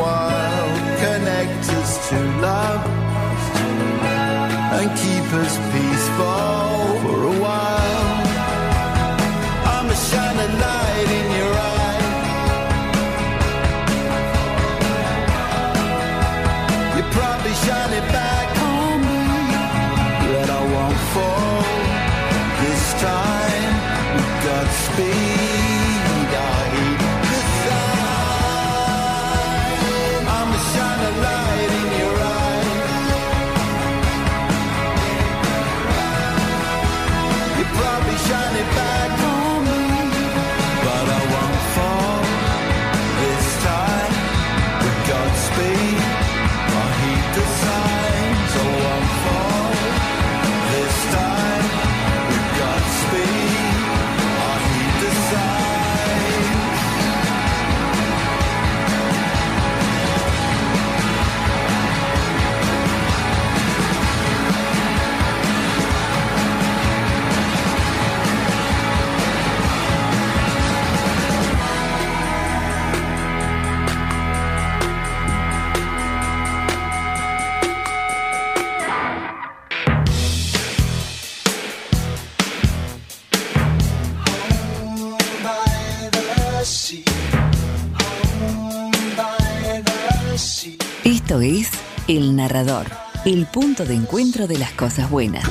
Wild. 0.00 0.74
Connect 1.04 1.64
us 1.80 2.08
to 2.08 2.18
love 2.40 2.82
and 4.76 4.88
keep 5.02 5.26
us 5.42 5.54
peaceful 5.72 6.59
El 92.10 92.34
Narrador, 92.34 92.86
el 93.24 93.46
punto 93.46 93.84
de 93.84 93.94
encuentro 93.94 94.48
de 94.48 94.58
las 94.58 94.72
cosas 94.72 95.08
buenas. 95.08 95.48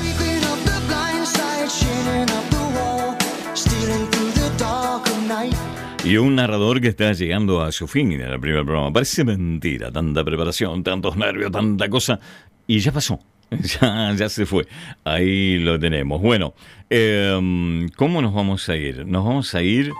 Y 6.04 6.16
un 6.18 6.34
narrador 6.34 6.82
que 6.82 6.88
está 6.88 7.14
llegando 7.14 7.62
a 7.62 7.72
su 7.72 7.88
fin 7.88 8.12
en 8.12 8.20
el 8.20 8.38
primer 8.38 8.66
programa. 8.66 8.92
Parece 8.92 9.24
mentira, 9.24 9.90
tanta 9.90 10.22
preparación, 10.22 10.82
tantos 10.82 11.16
nervios, 11.16 11.50
tanta 11.50 11.88
cosa. 11.88 12.20
Y 12.66 12.80
ya 12.80 12.92
pasó. 12.92 13.18
Ya, 13.80 14.12
ya 14.14 14.28
se 14.28 14.44
fue. 14.44 14.66
Ahí 15.02 15.58
lo 15.60 15.80
tenemos. 15.80 16.20
Bueno, 16.20 16.52
em, 16.90 17.88
¿cómo 17.96 18.20
nos 18.20 18.34
vamos 18.34 18.68
a 18.68 18.76
ir? 18.76 19.06
Nos 19.06 19.24
vamos 19.24 19.54
a 19.54 19.62
ir 19.62 19.92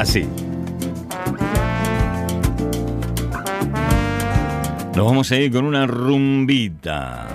así. 0.00 0.26
Nos 4.98 5.06
vamos 5.06 5.30
a 5.30 5.36
ir 5.36 5.52
con 5.52 5.64
una 5.64 5.86
rumbita. 5.86 7.28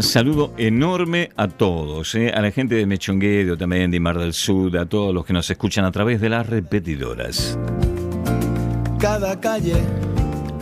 Saludo 0.00 0.52
enorme 0.56 1.30
a 1.36 1.46
todos, 1.46 2.16
¿eh? 2.16 2.32
a 2.34 2.42
la 2.42 2.50
gente 2.50 2.74
de 2.74 2.84
Mechonguedo, 2.84 3.56
también 3.56 3.92
de 3.92 4.00
Mar 4.00 4.18
del 4.18 4.32
Sur, 4.32 4.76
a 4.76 4.86
todos 4.86 5.14
los 5.14 5.24
que 5.24 5.32
nos 5.32 5.48
escuchan 5.48 5.84
a 5.84 5.92
través 5.92 6.20
de 6.20 6.30
las 6.30 6.48
repetidoras. 6.48 7.56
Cada 8.98 9.38
calle 9.38 9.76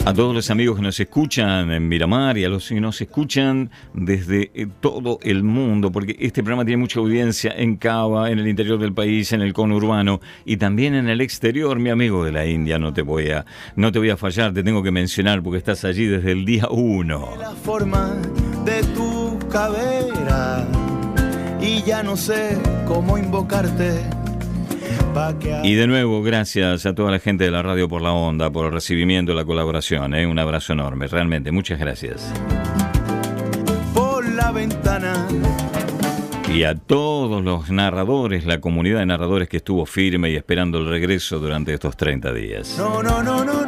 A 0.05 0.13
todos 0.13 0.35
los 0.35 0.51
amigos 0.51 0.77
que 0.77 0.83
nos 0.83 0.99
escuchan 0.99 1.71
en 1.71 1.89
Miramar 1.89 2.37
y 2.37 2.45
a 2.45 2.49
los 2.49 2.69
que 2.69 2.81
nos 2.81 3.01
escuchan 3.01 3.71
desde 3.95 4.51
eh, 4.53 4.67
todo 4.81 5.21
el 5.23 5.45
mundo, 5.45 5.93
porque 5.93 6.17
este 6.19 6.43
programa 6.43 6.65
tiene 6.65 6.79
mucha 6.79 6.99
audiencia 6.99 7.55
en 7.57 7.77
Cava, 7.77 8.33
en 8.33 8.41
el 8.41 8.49
interior 8.49 8.81
del 8.81 8.93
país, 8.93 9.33
en 9.33 9.43
el 9.43 9.53
conurbano 9.53 10.21
y 10.45 10.57
también 10.57 10.97
en 10.97 11.09
el 11.09 11.21
exterior, 11.21 11.79
mi 11.79 11.91
amigo 11.91 12.25
de 12.25 12.33
la 12.33 12.45
India, 12.45 12.81
no 12.81 12.93
te 12.93 13.03
voy 13.03 13.31
a, 13.31 13.47
no 13.77 13.93
te 13.93 14.01
voy 14.01 14.11
a 14.11 14.17
fallar, 14.17 14.53
te 14.53 14.65
tengo 14.65 14.83
que 14.83 14.91
mencionar 14.91 15.41
porque 15.41 15.59
estás 15.59 15.85
allí 15.85 16.07
desde 16.07 16.33
el 16.33 16.45
día 16.45 16.67
uno. 16.69 17.37
la 17.39 17.53
forma 17.53 18.17
de 18.65 18.83
tu 18.97 19.39
cadera 19.51 20.67
y 21.61 21.81
ya 21.83 22.03
no 22.03 22.17
sé 22.17 22.59
cómo 22.89 23.19
invocarte 23.19 24.22
Y 25.63 25.75
de 25.75 25.87
nuevo, 25.87 26.23
gracias 26.23 26.87
a 26.87 26.95
toda 26.95 27.11
la 27.11 27.19
gente 27.19 27.45
de 27.45 27.51
la 27.51 27.63
radio 27.63 27.89
por 27.89 28.01
la 28.03 28.13
onda, 28.13 28.51
por 28.51 28.67
el 28.67 28.73
recibimiento 28.73 29.33
y 29.33 29.35
la 29.35 29.45
colaboración. 29.45 30.15
¿eh? 30.15 30.27
Un 30.27 30.39
abrazo 30.39 30.73
enorme, 30.73 31.07
realmente, 31.07 31.53
muchas 31.53 31.79
gracias. 31.79 32.33
por 33.93 34.27
la 34.27 34.51
ventana 34.53 35.29
Y 36.53 36.65
a 36.65 36.75
todos 36.75 37.43
los 37.45 37.71
narradores, 37.71 38.47
la 38.47 38.61
comunidad 38.61 39.01
de 39.01 39.07
narradores 39.07 39.49
que 39.49 39.59
estuvo 39.59 39.87
firme 39.87 40.31
y 40.31 40.37
esperando 40.37 40.79
el 40.79 40.89
regreso 40.89 41.39
durante 41.39 41.75
estos 41.75 41.97
30 41.97 42.33
días. 42.33 42.75
No, 42.79 43.03
no, 43.03 43.23
no, 43.23 43.45
no, 43.45 43.62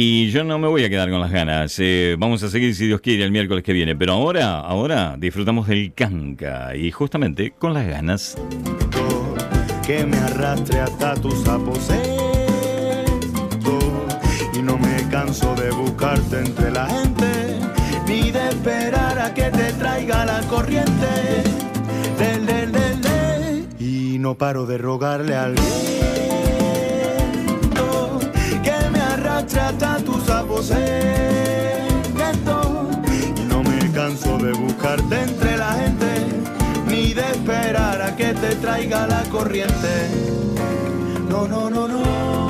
Y 0.00 0.30
yo 0.30 0.44
no 0.44 0.60
me 0.60 0.68
voy 0.68 0.84
a 0.84 0.88
quedar 0.88 1.10
con 1.10 1.20
las 1.20 1.32
ganas. 1.32 1.76
eh, 1.80 2.14
vamos 2.16 2.40
a 2.44 2.48
seguir, 2.48 2.72
si 2.76 2.86
Dios 2.86 3.00
quiere, 3.00 3.24
el 3.24 3.32
miércoles 3.32 3.64
que 3.64 3.72
viene. 3.72 3.96
Pero 3.96 4.12
ahora, 4.12 4.60
ahora 4.60 5.16
disfrutamos 5.18 5.66
del 5.66 5.92
canca. 5.92 6.76
Y 6.76 6.92
justamente 6.92 7.52
con 7.58 7.74
las 7.74 7.84
ganas. 7.84 8.38
Que 9.84 10.06
me 10.06 10.16
arrastre 10.18 10.78
hasta 10.78 11.14
tus 11.16 11.48
aposentos. 11.48 12.14
Y 14.54 14.62
no 14.62 14.78
me 14.78 15.02
canso 15.10 15.52
de 15.56 15.72
buscarte 15.72 16.42
entre 16.46 16.70
la 16.70 16.86
gente. 16.86 17.58
Ni 18.06 18.30
de 18.30 18.50
esperar 18.50 19.18
a 19.18 19.34
que 19.34 19.50
te 19.50 19.72
traiga 19.72 20.24
la 20.24 20.42
corriente. 20.42 21.42
Del, 22.20 22.46
del, 22.46 22.70
del. 22.70 23.66
Y 23.80 24.20
no 24.20 24.36
paro 24.36 24.64
de 24.64 24.78
rogarle 24.78 25.34
al 25.34 25.54
viento 25.54 26.47
tus 29.76 30.28
aposentos. 30.30 30.78
Y 33.36 33.40
no 33.42 33.62
me 33.62 33.92
canso 33.92 34.38
de 34.38 34.52
buscarte 34.52 35.22
entre 35.22 35.58
la 35.58 35.72
gente, 35.72 36.06
ni 36.86 37.12
de 37.12 37.22
esperar 37.32 38.00
a 38.00 38.16
que 38.16 38.32
te 38.32 38.56
traiga 38.56 39.06
la 39.06 39.22
corriente. 39.24 40.08
No, 41.28 41.46
no, 41.46 41.68
no, 41.68 41.86
no. 41.86 42.47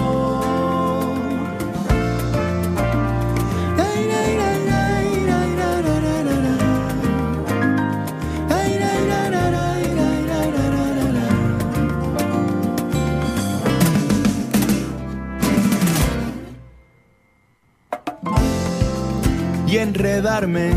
Enredarme 19.99 20.71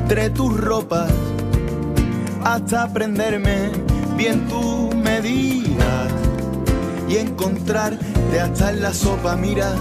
entre 0.00 0.30
tus 0.30 0.58
ropas 0.58 1.12
hasta 2.42 2.84
aprenderme 2.84 3.72
bien 4.16 4.48
tu 4.48 4.90
medida 4.96 6.08
y 7.06 7.18
encontrarte 7.18 8.40
hasta 8.40 8.70
en 8.70 8.80
la 8.80 8.94
sopa. 8.94 9.36
Mira, 9.36 9.74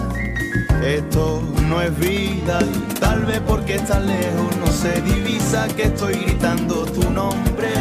esto 0.83 1.41
no 1.69 1.81
es 1.81 1.97
vida, 1.97 2.59
tal 2.99 3.23
vez 3.23 3.39
porque 3.47 3.75
estás 3.75 4.03
lejos 4.03 4.57
no 4.65 4.67
se 4.67 4.99
divisa 5.01 5.69
que 5.77 5.83
estoy 5.83 6.15
gritando 6.15 6.83
tu 6.87 7.09
nombre 7.11 7.71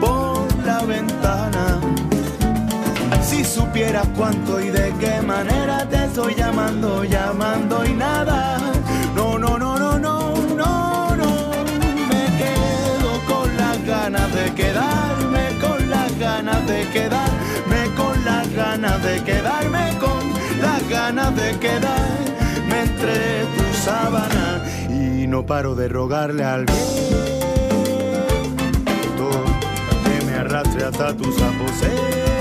por 0.00 0.46
la 0.64 0.82
ventana. 0.86 1.57
Si 3.22 3.44
supieras 3.44 4.06
cuánto 4.16 4.60
y 4.60 4.70
de 4.70 4.92
qué 4.98 5.20
manera 5.22 5.86
te 5.88 6.04
estoy 6.04 6.34
llamando, 6.34 7.04
llamando 7.04 7.84
y 7.84 7.92
nada. 7.92 8.58
No, 9.14 9.38
no, 9.38 9.58
no, 9.58 9.78
no, 9.78 9.98
no, 9.98 10.34
no, 10.56 11.16
no. 11.16 11.50
Me 12.08 12.24
quedo 12.38 13.20
con 13.26 13.56
las 13.56 13.84
ganas 13.84 14.34
de 14.34 14.54
quedarme, 14.54 15.58
con 15.60 15.90
las 15.90 16.18
ganas 16.18 16.66
de 16.66 16.88
quedarme, 16.88 17.94
con 17.96 18.24
las 18.24 18.52
ganas 18.54 19.02
de 19.02 19.22
quedarme, 19.22 19.98
con 19.98 20.32
las 20.60 20.88
ganas 20.88 21.36
de 21.36 21.58
quedarme 21.58 22.80
entre 22.80 23.44
tus 23.56 23.76
sábanas. 23.84 24.62
Y 24.88 25.26
no 25.26 25.44
paro 25.44 25.74
de 25.74 25.88
rogarle 25.88 26.44
al 26.44 26.64
viento 26.64 26.90
que 30.04 30.24
me 30.24 30.34
arrastre 30.34 30.84
hasta 30.84 31.14
tus 31.14 31.40
aposentos 31.42 32.37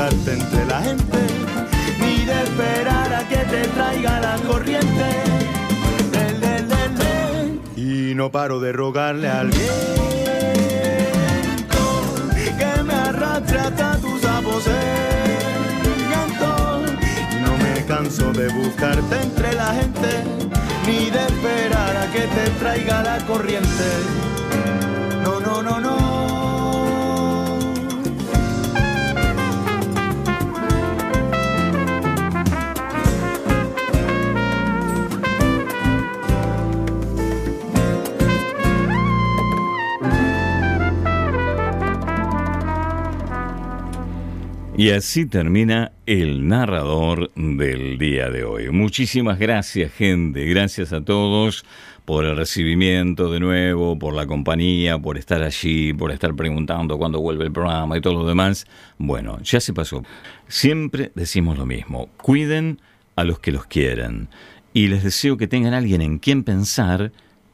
buscarte 0.00 0.32
entre 0.32 0.64
la 0.64 0.80
gente 0.80 1.18
ni 2.00 2.24
de 2.24 2.42
esperar 2.42 3.12
a 3.12 3.28
que 3.28 3.36
te 3.36 3.68
traiga 3.68 4.20
la 4.20 4.36
corriente. 4.46 4.88
Del, 6.10 6.40
del, 6.40 6.68
del. 6.68 7.60
y 7.76 8.14
no 8.14 8.30
paro 8.30 8.60
de 8.60 8.72
rogarle 8.72 9.28
al 9.28 9.48
viento 9.48 9.68
que 12.58 12.82
me 12.82 12.94
arrastre 12.94 13.58
hasta 13.58 13.98
tus 13.98 14.24
aposentos. 14.24 14.72
No 17.42 17.56
me 17.58 17.84
canso 17.84 18.32
de 18.32 18.48
buscarte 18.48 19.20
entre 19.20 19.52
la 19.52 19.74
gente 19.74 20.24
ni 20.86 21.10
de 21.10 21.26
esperar 21.26 21.96
a 21.96 22.10
que 22.10 22.20
te 22.20 22.50
traiga 22.58 23.02
la 23.02 23.18
corriente 23.26 24.39
Y 44.80 44.92
así 44.92 45.26
termina 45.26 45.92
el 46.06 46.48
narrador 46.48 47.30
del 47.34 47.98
día 47.98 48.30
de 48.30 48.44
hoy. 48.44 48.70
Muchísimas 48.70 49.38
gracias, 49.38 49.92
gente. 49.92 50.46
Gracias 50.46 50.94
a 50.94 51.02
todos 51.02 51.66
por 52.06 52.24
el 52.24 52.34
recibimiento 52.34 53.30
de 53.30 53.40
nuevo, 53.40 53.98
por 53.98 54.14
la 54.14 54.26
compañía, 54.26 54.98
por 54.98 55.18
estar 55.18 55.42
allí, 55.42 55.92
por 55.92 56.12
estar 56.12 56.34
preguntando 56.34 56.96
cuándo 56.96 57.20
vuelve 57.20 57.44
el 57.44 57.52
programa 57.52 57.98
y 57.98 58.00
todo 58.00 58.14
lo 58.14 58.26
demás. 58.26 58.64
Bueno, 58.96 59.38
ya 59.42 59.60
se 59.60 59.74
pasó. 59.74 60.02
Siempre 60.48 61.12
decimos 61.14 61.58
lo 61.58 61.66
mismo. 61.66 62.08
Cuiden 62.16 62.80
a 63.16 63.24
los 63.24 63.38
que 63.38 63.52
los 63.52 63.66
quieren. 63.66 64.28
Y 64.72 64.88
les 64.88 65.04
deseo 65.04 65.36
que 65.36 65.46
tengan 65.46 65.74
alguien 65.74 66.00
en 66.00 66.18
quien 66.18 66.42
pensar 66.42 67.12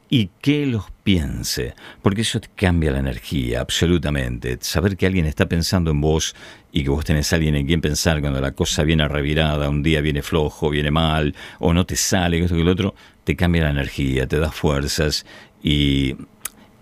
y 0.09 0.29
que 0.39 0.65
los 0.65 0.85
piense, 1.07 1.73
porque 2.01 2.19
eso 2.19 2.41
te 2.41 2.49
cambia 2.53 2.91
la 2.91 2.99
energía, 2.99 3.61
absolutamente. 3.61 4.57
Saber 4.59 4.97
que 4.97 5.05
alguien 5.05 5.25
está 5.25 5.45
pensando 5.45 5.91
en 5.91 6.01
vos 6.01 6.35
y 6.73 6.83
que 6.83 6.89
vos 6.89 7.05
tenés 7.05 7.31
a 7.31 7.37
alguien 7.37 7.55
en 7.55 7.65
quien 7.65 7.79
pensar 7.79 8.19
cuando 8.19 8.41
la 8.41 8.51
cosa 8.51 8.83
viene 8.83 9.07
revirada, 9.07 9.69
un 9.69 9.83
día 9.83 10.01
viene 10.01 10.21
flojo, 10.21 10.69
viene 10.69 10.91
mal, 10.91 11.33
o 11.59 11.73
no 11.73 11.85
te 11.85 11.95
sale, 11.95 12.43
esto 12.43 12.55
que 12.55 12.61
el 12.61 12.67
otro, 12.67 12.93
te 13.23 13.37
cambia 13.37 13.63
la 13.63 13.69
energía, 13.69 14.27
te 14.27 14.37
da 14.37 14.51
fuerzas 14.51 15.25
y, 15.63 16.17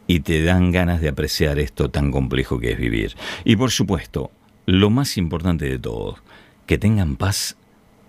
y 0.08 0.22
te 0.22 0.44
dan 0.44 0.72
ganas 0.72 1.02
de 1.02 1.10
apreciar 1.10 1.60
esto 1.60 1.92
tan 1.92 2.10
complejo 2.10 2.60
que 2.60 2.72
es 2.72 2.80
vivir. 2.80 3.16
Y 3.44 3.58
por 3.58 3.70
supuesto, 3.70 4.32
lo 4.66 4.90
más 4.90 5.18
importante 5.18 5.70
de 5.70 5.78
todo, 5.78 6.18
que 6.66 6.80
tengan 6.80 7.16
paz 7.16 7.58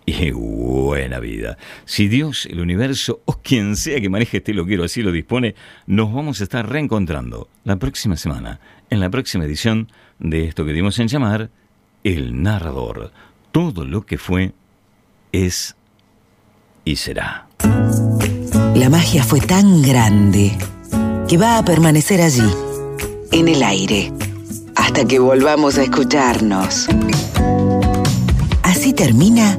y 0.21 0.31
buena 0.31 1.19
vida. 1.19 1.59
Si 1.85 2.07
Dios, 2.09 2.47
el 2.47 2.61
universo 2.61 3.21
o 3.25 3.41
quien 3.43 3.77
sea 3.77 4.01
que 4.01 4.09
maneje 4.09 4.39
este 4.39 4.55
loquero 4.55 4.85
así 4.85 5.03
lo 5.03 5.11
dispone, 5.11 5.57
nos 5.87 6.15
vamos 6.15 6.41
a 6.41 6.45
estar 6.45 6.69
reencontrando 6.69 7.49
la 7.65 7.77
próxima 7.77 8.17
semana, 8.17 8.61
en 8.89 9.01
la 9.01 9.11
próxima 9.11 9.45
edición 9.45 9.91
de 10.21 10.45
esto 10.45 10.65
que 10.65 10.73
dimos 10.73 10.99
en 11.01 11.09
llamar 11.09 11.51
El 12.05 12.41
Narrador. 12.41 13.13
Todo 13.51 13.85
lo 13.85 14.07
que 14.07 14.17
fue, 14.17 14.53
es 15.33 15.77
y 16.85 16.97
será. 16.97 17.49
La 18.77 18.89
magia 18.89 19.25
fue 19.25 19.41
tan 19.41 19.83
grande 19.83 20.57
que 21.27 21.37
va 21.37 21.59
a 21.59 21.65
permanecer 21.65 22.21
allí, 22.21 22.49
en 23.33 23.49
el 23.49 23.63
aire, 23.63 24.13
hasta 24.77 25.05
que 25.05 25.19
volvamos 25.19 25.79
a 25.79 25.83
escucharnos. 25.83 26.87
Así 28.63 28.93
termina 28.93 29.59